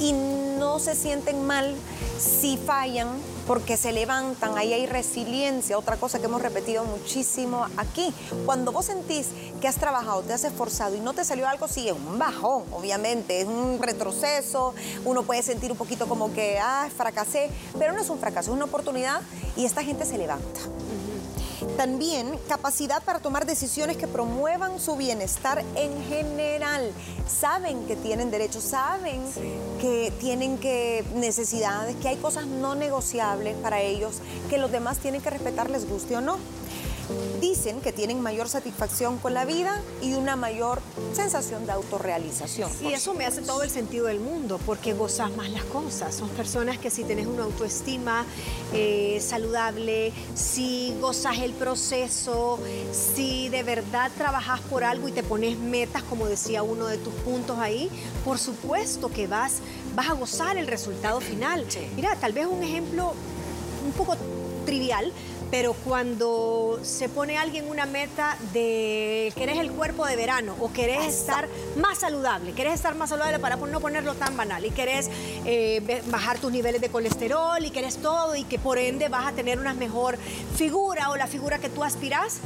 Y 0.00 0.12
no 0.12 0.80
se 0.80 0.96
sienten 0.96 1.46
mal 1.46 1.74
si 2.18 2.56
fallan 2.56 3.08
porque 3.46 3.76
se 3.76 3.92
levantan, 3.92 4.56
ahí 4.56 4.72
hay 4.72 4.86
resiliencia, 4.86 5.78
otra 5.78 5.96
cosa 5.96 6.18
que 6.18 6.26
hemos 6.26 6.42
repetido 6.42 6.84
muchísimo 6.84 7.66
aquí. 7.76 8.12
Cuando 8.46 8.72
vos 8.72 8.86
sentís 8.86 9.28
que 9.60 9.68
has 9.68 9.76
trabajado, 9.76 10.22
te 10.22 10.32
has 10.32 10.44
esforzado 10.44 10.94
y 10.94 11.00
no 11.00 11.12
te 11.12 11.24
salió 11.24 11.48
algo, 11.48 11.68
sí, 11.68 11.88
es 11.88 11.94
un 11.94 12.18
bajón, 12.18 12.64
obviamente, 12.72 13.40
es 13.40 13.46
un 13.46 13.78
retroceso, 13.80 14.74
uno 15.04 15.22
puede 15.22 15.42
sentir 15.42 15.70
un 15.70 15.78
poquito 15.78 16.08
como 16.08 16.32
que, 16.32 16.58
ah, 16.58 16.88
fracasé, 16.96 17.50
pero 17.78 17.92
no 17.92 18.00
es 18.00 18.10
un 18.10 18.18
fracaso, 18.18 18.50
es 18.50 18.56
una 18.56 18.66
oportunidad 18.66 19.20
y 19.56 19.64
esta 19.64 19.82
gente 19.82 20.04
se 20.04 20.18
levanta. 20.18 20.60
También 21.76 22.38
capacidad 22.48 23.02
para 23.02 23.18
tomar 23.18 23.46
decisiones 23.46 23.96
que 23.96 24.06
promuevan 24.06 24.78
su 24.78 24.96
bienestar 24.96 25.64
en 25.74 26.04
general. 26.04 26.92
Saben 27.26 27.86
que 27.86 27.96
tienen 27.96 28.30
derechos, 28.30 28.62
saben 28.62 29.22
que 29.80 30.12
tienen 30.20 30.58
que 30.58 31.04
necesidades, 31.14 31.96
que 31.96 32.08
hay 32.08 32.16
cosas 32.16 32.46
no 32.46 32.76
negociables 32.76 33.56
para 33.56 33.80
ellos, 33.80 34.20
que 34.48 34.58
los 34.58 34.70
demás 34.70 34.98
tienen 34.98 35.20
que 35.20 35.30
respetar, 35.30 35.68
les 35.68 35.88
guste 35.88 36.16
o 36.16 36.20
no 36.20 36.38
dicen 37.40 37.80
que 37.80 37.92
tienen 37.92 38.20
mayor 38.20 38.48
satisfacción 38.48 39.18
con 39.18 39.34
la 39.34 39.44
vida 39.44 39.80
y 40.02 40.14
una 40.14 40.36
mayor 40.36 40.80
sensación 41.12 41.66
de 41.66 41.72
autorrealización. 41.72 42.70
Y 42.82 42.92
eso 42.92 43.14
me 43.14 43.26
hace 43.26 43.42
todo 43.42 43.62
el 43.62 43.70
sentido 43.70 44.06
del 44.06 44.20
mundo, 44.20 44.58
porque 44.64 44.94
gozas 44.94 45.34
más 45.36 45.50
las 45.50 45.64
cosas. 45.64 46.14
Son 46.14 46.28
personas 46.30 46.78
que 46.78 46.90
si 46.90 47.04
tienes 47.04 47.26
una 47.26 47.44
autoestima 47.44 48.24
eh, 48.72 49.20
saludable, 49.20 50.12
si 50.34 50.94
gozas 51.00 51.38
el 51.38 51.52
proceso, 51.52 52.58
si 52.92 53.48
de 53.48 53.62
verdad 53.62 54.10
trabajas 54.16 54.60
por 54.60 54.84
algo 54.84 55.08
y 55.08 55.12
te 55.12 55.22
pones 55.22 55.58
metas, 55.58 56.02
como 56.02 56.26
decía 56.26 56.62
uno 56.62 56.86
de 56.86 56.98
tus 56.98 57.14
puntos 57.14 57.58
ahí, 57.58 57.90
por 58.24 58.38
supuesto 58.38 59.10
que 59.10 59.26
vas, 59.26 59.58
vas 59.94 60.08
a 60.08 60.12
gozar 60.14 60.56
el 60.56 60.66
resultado 60.66 61.20
final. 61.20 61.66
Mira, 61.96 62.16
tal 62.16 62.32
vez 62.32 62.46
un 62.46 62.62
ejemplo 62.62 63.12
un 63.84 63.92
poco 63.92 64.16
trivial, 64.64 65.12
pero 65.56 65.72
cuando 65.72 66.80
se 66.82 67.08
pone 67.08 67.38
alguien 67.38 67.70
una 67.70 67.86
meta 67.86 68.36
de 68.52 69.32
querés 69.36 69.58
el 69.58 69.70
cuerpo 69.70 70.04
de 70.04 70.16
verano 70.16 70.56
o 70.58 70.72
querés 70.72 71.06
estar 71.06 71.48
más 71.76 71.98
saludable, 71.98 72.54
querés 72.54 72.74
estar 72.74 72.96
más 72.96 73.10
saludable 73.10 73.38
para 73.38 73.54
no 73.54 73.78
ponerlo 73.78 74.14
tan 74.16 74.36
banal 74.36 74.64
y 74.64 74.70
querés 74.72 75.08
eh, 75.44 76.02
bajar 76.06 76.40
tus 76.40 76.50
niveles 76.50 76.80
de 76.80 76.88
colesterol 76.88 77.64
y 77.64 77.70
querés 77.70 77.98
todo 77.98 78.34
y 78.34 78.42
que 78.42 78.58
por 78.58 78.78
ende 78.78 79.08
vas 79.08 79.26
a 79.28 79.32
tener 79.32 79.60
una 79.60 79.74
mejor 79.74 80.18
figura 80.56 81.10
o 81.10 81.16
la 81.16 81.28
figura 81.28 81.60
que 81.60 81.68
tú 81.68 81.84
aspiras 81.84 82.40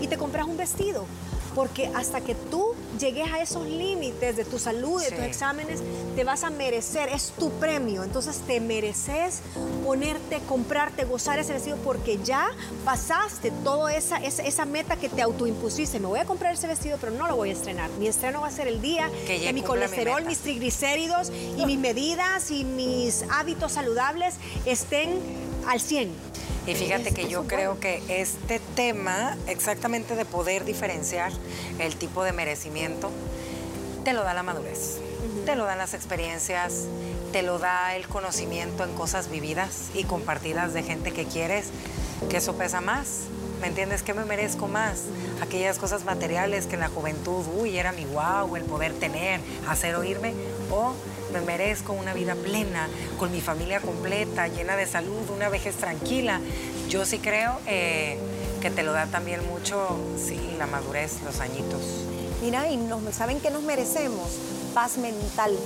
y 0.00 0.08
te 0.08 0.18
compras 0.18 0.48
un 0.48 0.56
vestido 0.56 1.06
porque 1.54 1.90
hasta 1.94 2.20
que 2.20 2.34
tú 2.34 2.74
llegues 2.98 3.32
a 3.32 3.40
esos 3.40 3.66
límites 3.66 4.36
de 4.36 4.44
tu 4.44 4.58
salud, 4.58 5.00
de 5.02 5.10
tus 5.10 5.24
exámenes, 5.24 5.80
te 6.14 6.24
vas 6.24 6.44
a 6.44 6.50
merecer, 6.50 7.08
es 7.08 7.32
tu 7.38 7.50
premio, 7.52 8.04
entonces 8.04 8.38
te 8.46 8.60
mereces 8.60 9.40
ponerte, 9.84 10.40
comprarte, 10.48 11.04
gozar 11.04 11.38
ese 11.38 11.52
vestido 11.52 11.76
porque 11.78 12.18
ya 12.22 12.50
pasaste 12.84 13.50
toda 13.64 13.94
esa, 13.94 14.18
esa, 14.18 14.64
meta 14.64 14.96
que 14.96 15.08
te 15.08 15.22
autoimpusiste. 15.22 15.98
Me 15.98 16.06
voy 16.06 16.20
a 16.20 16.24
comprar 16.24 16.54
ese 16.54 16.66
vestido, 16.66 16.98
pero 17.00 17.12
no 17.12 17.26
lo 17.26 17.36
voy 17.36 17.50
a 17.50 17.52
estrenar. 17.52 17.90
Mi 17.98 18.06
estreno 18.06 18.42
va 18.42 18.48
a 18.48 18.52
ser 18.52 18.68
el 18.68 18.80
día 18.80 19.10
que, 19.26 19.52
mi 19.52 19.62
colesterol, 19.62 20.24
mis 20.24 20.38
triglicéridos 20.38 21.30
y 21.58 21.66
mis 21.66 21.78
medidas 21.78 22.50
y 22.50 22.64
mis 22.64 23.24
hábitos 23.30 23.72
saludables 23.72 24.36
estén 24.64 25.18
al 25.66 25.80
100. 25.80 26.29
Y 26.70 26.76
fíjate 26.76 27.10
que 27.10 27.28
yo 27.28 27.48
creo 27.48 27.80
que 27.80 28.00
este 28.08 28.60
tema, 28.76 29.36
exactamente 29.48 30.14
de 30.14 30.24
poder 30.24 30.64
diferenciar 30.64 31.32
el 31.80 31.96
tipo 31.96 32.22
de 32.22 32.30
merecimiento, 32.30 33.10
te 34.04 34.12
lo 34.12 34.22
da 34.22 34.34
la 34.34 34.44
madurez, 34.44 34.98
te 35.46 35.56
lo 35.56 35.64
dan 35.64 35.78
las 35.78 35.94
experiencias, 35.94 36.84
te 37.32 37.42
lo 37.42 37.58
da 37.58 37.96
el 37.96 38.06
conocimiento 38.06 38.84
en 38.84 38.94
cosas 38.94 39.28
vividas 39.32 39.90
y 39.94 40.04
compartidas 40.04 40.72
de 40.72 40.84
gente 40.84 41.10
que 41.10 41.24
quieres, 41.24 41.70
que 42.28 42.36
eso 42.36 42.54
pesa 42.54 42.80
más. 42.80 43.22
¿Me 43.60 43.66
entiendes? 43.66 44.04
¿Qué 44.04 44.14
me 44.14 44.24
merezco 44.24 44.68
más? 44.68 45.02
Aquellas 45.42 45.76
cosas 45.76 46.04
materiales 46.04 46.66
que 46.66 46.74
en 46.74 46.80
la 46.80 46.88
juventud, 46.88 47.44
uy, 47.58 47.78
era 47.78 47.90
mi 47.90 48.04
guau, 48.04 48.54
el 48.54 48.62
poder 48.62 48.92
tener, 48.92 49.40
hacer 49.68 49.96
oírme, 49.96 50.34
o 50.70 50.94
me 51.30 51.40
merezco 51.40 51.92
una 51.92 52.12
vida 52.12 52.34
plena, 52.34 52.88
con 53.18 53.32
mi 53.32 53.40
familia 53.40 53.80
completa, 53.80 54.48
llena 54.48 54.76
de 54.76 54.86
salud, 54.86 55.28
una 55.34 55.48
vejez 55.48 55.76
tranquila. 55.76 56.40
Yo 56.88 57.06
sí 57.06 57.18
creo 57.18 57.58
eh, 57.66 58.18
que 58.60 58.70
te 58.70 58.82
lo 58.82 58.92
da 58.92 59.06
también 59.06 59.46
mucho, 59.46 59.98
sí, 60.18 60.38
la 60.58 60.66
madurez, 60.66 61.22
los 61.24 61.40
añitos. 61.40 61.82
Mira, 62.42 62.70
y 62.70 62.76
nos, 62.76 63.02
¿saben 63.14 63.40
que 63.40 63.50
nos 63.50 63.62
merecemos? 63.62 64.28
Paz 64.74 64.98
mental. 64.98 65.56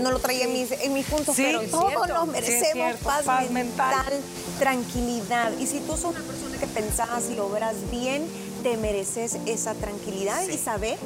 No 0.00 0.10
lo 0.10 0.18
traía 0.18 0.44
en 0.44 0.52
mis, 0.52 0.72
en 0.72 0.92
mis 0.92 1.06
puntos, 1.06 1.36
pero 1.36 1.62
todos 1.62 2.08
nos 2.08 2.26
merecemos 2.26 2.96
paz, 2.96 3.50
mental, 3.50 4.12
tranquilidad. 4.58 5.52
Y 5.60 5.66
si 5.66 5.78
tú 5.78 5.92
sos 5.92 6.06
una 6.16 6.20
persona 6.20 6.58
que 6.58 6.66
pensás 6.66 7.30
y 7.30 7.38
obras 7.38 7.76
bien, 7.92 8.26
te 8.64 8.78
mereces 8.78 9.36
esa 9.44 9.74
tranquilidad 9.74 10.42
y 10.48 10.56
saber 10.56 10.98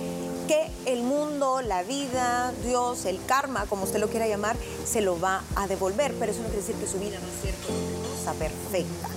que 0.47 0.71
el 0.87 1.03
mundo, 1.03 1.61
la 1.61 1.83
vida, 1.83 2.55
Dios, 2.65 3.05
el 3.05 3.19
karma, 3.27 3.67
como 3.67 3.83
usted 3.83 3.99
lo 3.99 4.09
quiera 4.09 4.29
llamar, 4.29 4.57
se 4.87 5.01
lo 5.01 5.19
va 5.19 5.43
a 5.57 5.67
devolver. 5.67 6.15
Pero 6.21 6.31
eso 6.31 6.41
no 6.41 6.47
quiere 6.47 6.63
decir 6.63 6.77
que 6.77 6.87
su 6.87 7.01
vida 7.01 7.19
va 7.19 7.27
a 7.27 7.43
ser 7.43 7.55
cosa 7.67 8.33
perfecta. 8.35 9.09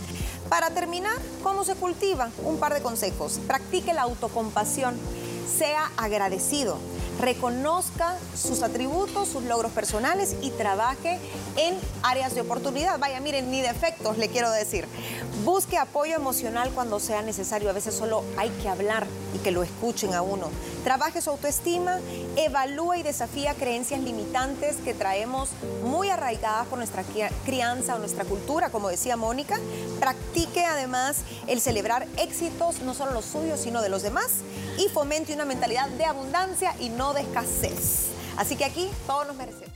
Para 0.50 0.72
terminar, 0.72 1.16
¿cómo 1.44 1.64
se 1.64 1.76
cultiva? 1.76 2.32
Un 2.44 2.58
par 2.58 2.74
de 2.74 2.82
consejos. 2.82 3.40
Practique 3.46 3.94
la 3.94 4.02
autocompasión. 4.02 4.98
Sea 5.48 5.92
agradecido 5.98 6.78
reconozca 7.22 8.18
sus 8.36 8.64
atributos, 8.64 9.30
sus 9.30 9.44
logros 9.44 9.72
personales 9.72 10.36
y 10.42 10.50
trabaje 10.50 11.20
en 11.56 11.78
áreas 12.02 12.34
de 12.34 12.42
oportunidad. 12.42 13.00
Vaya, 13.00 13.20
miren, 13.20 13.52
ni 13.52 13.62
defectos 13.62 14.18
le 14.18 14.30
quiero 14.30 14.52
decir. 14.52 14.88
Busque 15.46 15.78
apoyo 15.78 16.16
emocional 16.16 16.72
cuando 16.74 17.00
sea 17.00 17.22
necesario. 17.22 17.70
A 17.70 17.74
veces 17.74 17.94
solo 17.94 18.24
hay 18.38 18.50
que 18.62 18.70
hablar 18.70 19.06
y 19.36 19.40
que 19.40 19.52
lo 19.52 19.64
escuchen 19.64 20.14
a 20.14 20.22
uno. 20.22 20.50
Trabaje 20.84 21.22
su 21.22 21.30
autoestima, 21.30 22.00
evalúa 22.36 22.98
y 22.98 23.04
desafía 23.04 23.54
creencias 23.54 24.02
limitantes 24.02 24.78
que 24.78 24.94
traemos 24.94 25.50
muy 25.84 26.10
arraigadas 26.10 26.68
por 26.68 26.80
nuestra 26.80 27.04
crianza 27.46 27.96
o 27.96 28.00
nuestra 28.00 28.26
cultura, 28.26 28.70
como 28.70 28.90
decía 28.90 29.16
Mónica. 29.16 29.60
Practique 30.00 30.66
además 30.66 31.18
el 31.48 31.62
celebrar 31.62 32.08
éxitos, 32.18 32.82
no 32.82 32.96
solo 32.96 33.12
los 33.12 33.26
suyos, 33.26 33.60
sino 33.60 33.82
de 33.82 33.90
los 33.90 34.02
demás. 34.02 34.40
Y 34.78 34.90
fomente 34.90 35.31
una 35.36 35.46
mentalidad 35.46 35.89
de 35.89 36.06
abundancia 36.06 36.76
y 36.80 36.89
no 36.89 37.13
de 37.13 37.22
escasez. 37.22 38.08
Así 38.38 38.56
que 38.56 38.65
aquí 38.65 38.89
todos 39.08 39.28
nos 39.28 39.36
merecemos. 39.36 39.72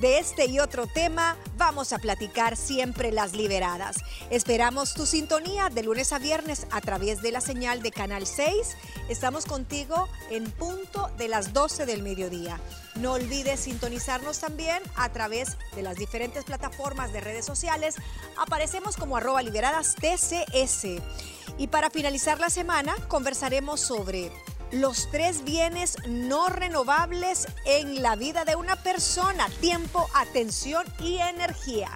De 0.00 0.20
este 0.20 0.46
y 0.46 0.60
otro 0.60 0.86
tema 0.86 1.36
vamos 1.56 1.92
a 1.92 1.98
platicar 1.98 2.56
siempre 2.56 3.10
las 3.10 3.32
liberadas. 3.32 3.96
Esperamos 4.30 4.94
tu 4.94 5.06
sintonía 5.06 5.70
de 5.70 5.82
lunes 5.82 6.12
a 6.12 6.20
viernes 6.20 6.68
a 6.70 6.80
través 6.80 7.20
de 7.20 7.32
la 7.32 7.40
señal 7.40 7.82
de 7.82 7.90
Canal 7.90 8.24
6. 8.24 8.76
Estamos 9.08 9.44
contigo 9.44 10.08
en 10.30 10.48
punto 10.52 11.10
de 11.18 11.26
las 11.26 11.52
12 11.52 11.84
del 11.84 12.04
mediodía. 12.04 12.60
No 12.94 13.14
olvides 13.14 13.58
sintonizarnos 13.58 14.38
también 14.38 14.80
a 14.94 15.08
través 15.08 15.56
de 15.74 15.82
las 15.82 15.96
diferentes 15.96 16.44
plataformas 16.44 17.12
de 17.12 17.20
redes 17.20 17.44
sociales. 17.44 17.96
Aparecemos 18.36 18.96
como 18.96 19.16
arroba 19.16 19.42
liberadas 19.42 19.96
TCS. 19.96 21.02
Y 21.56 21.68
para 21.68 21.90
finalizar 21.90 22.38
la 22.38 22.50
semana 22.50 22.94
conversaremos 23.08 23.80
sobre 23.80 24.30
los 24.70 25.10
tres 25.10 25.44
bienes 25.44 25.96
no 26.06 26.48
renovables 26.48 27.46
en 27.64 28.02
la 28.02 28.16
vida 28.16 28.44
de 28.44 28.56
una 28.56 28.76
persona, 28.76 29.48
tiempo, 29.60 30.06
atención 30.14 30.84
y 31.00 31.18
energía. 31.18 31.90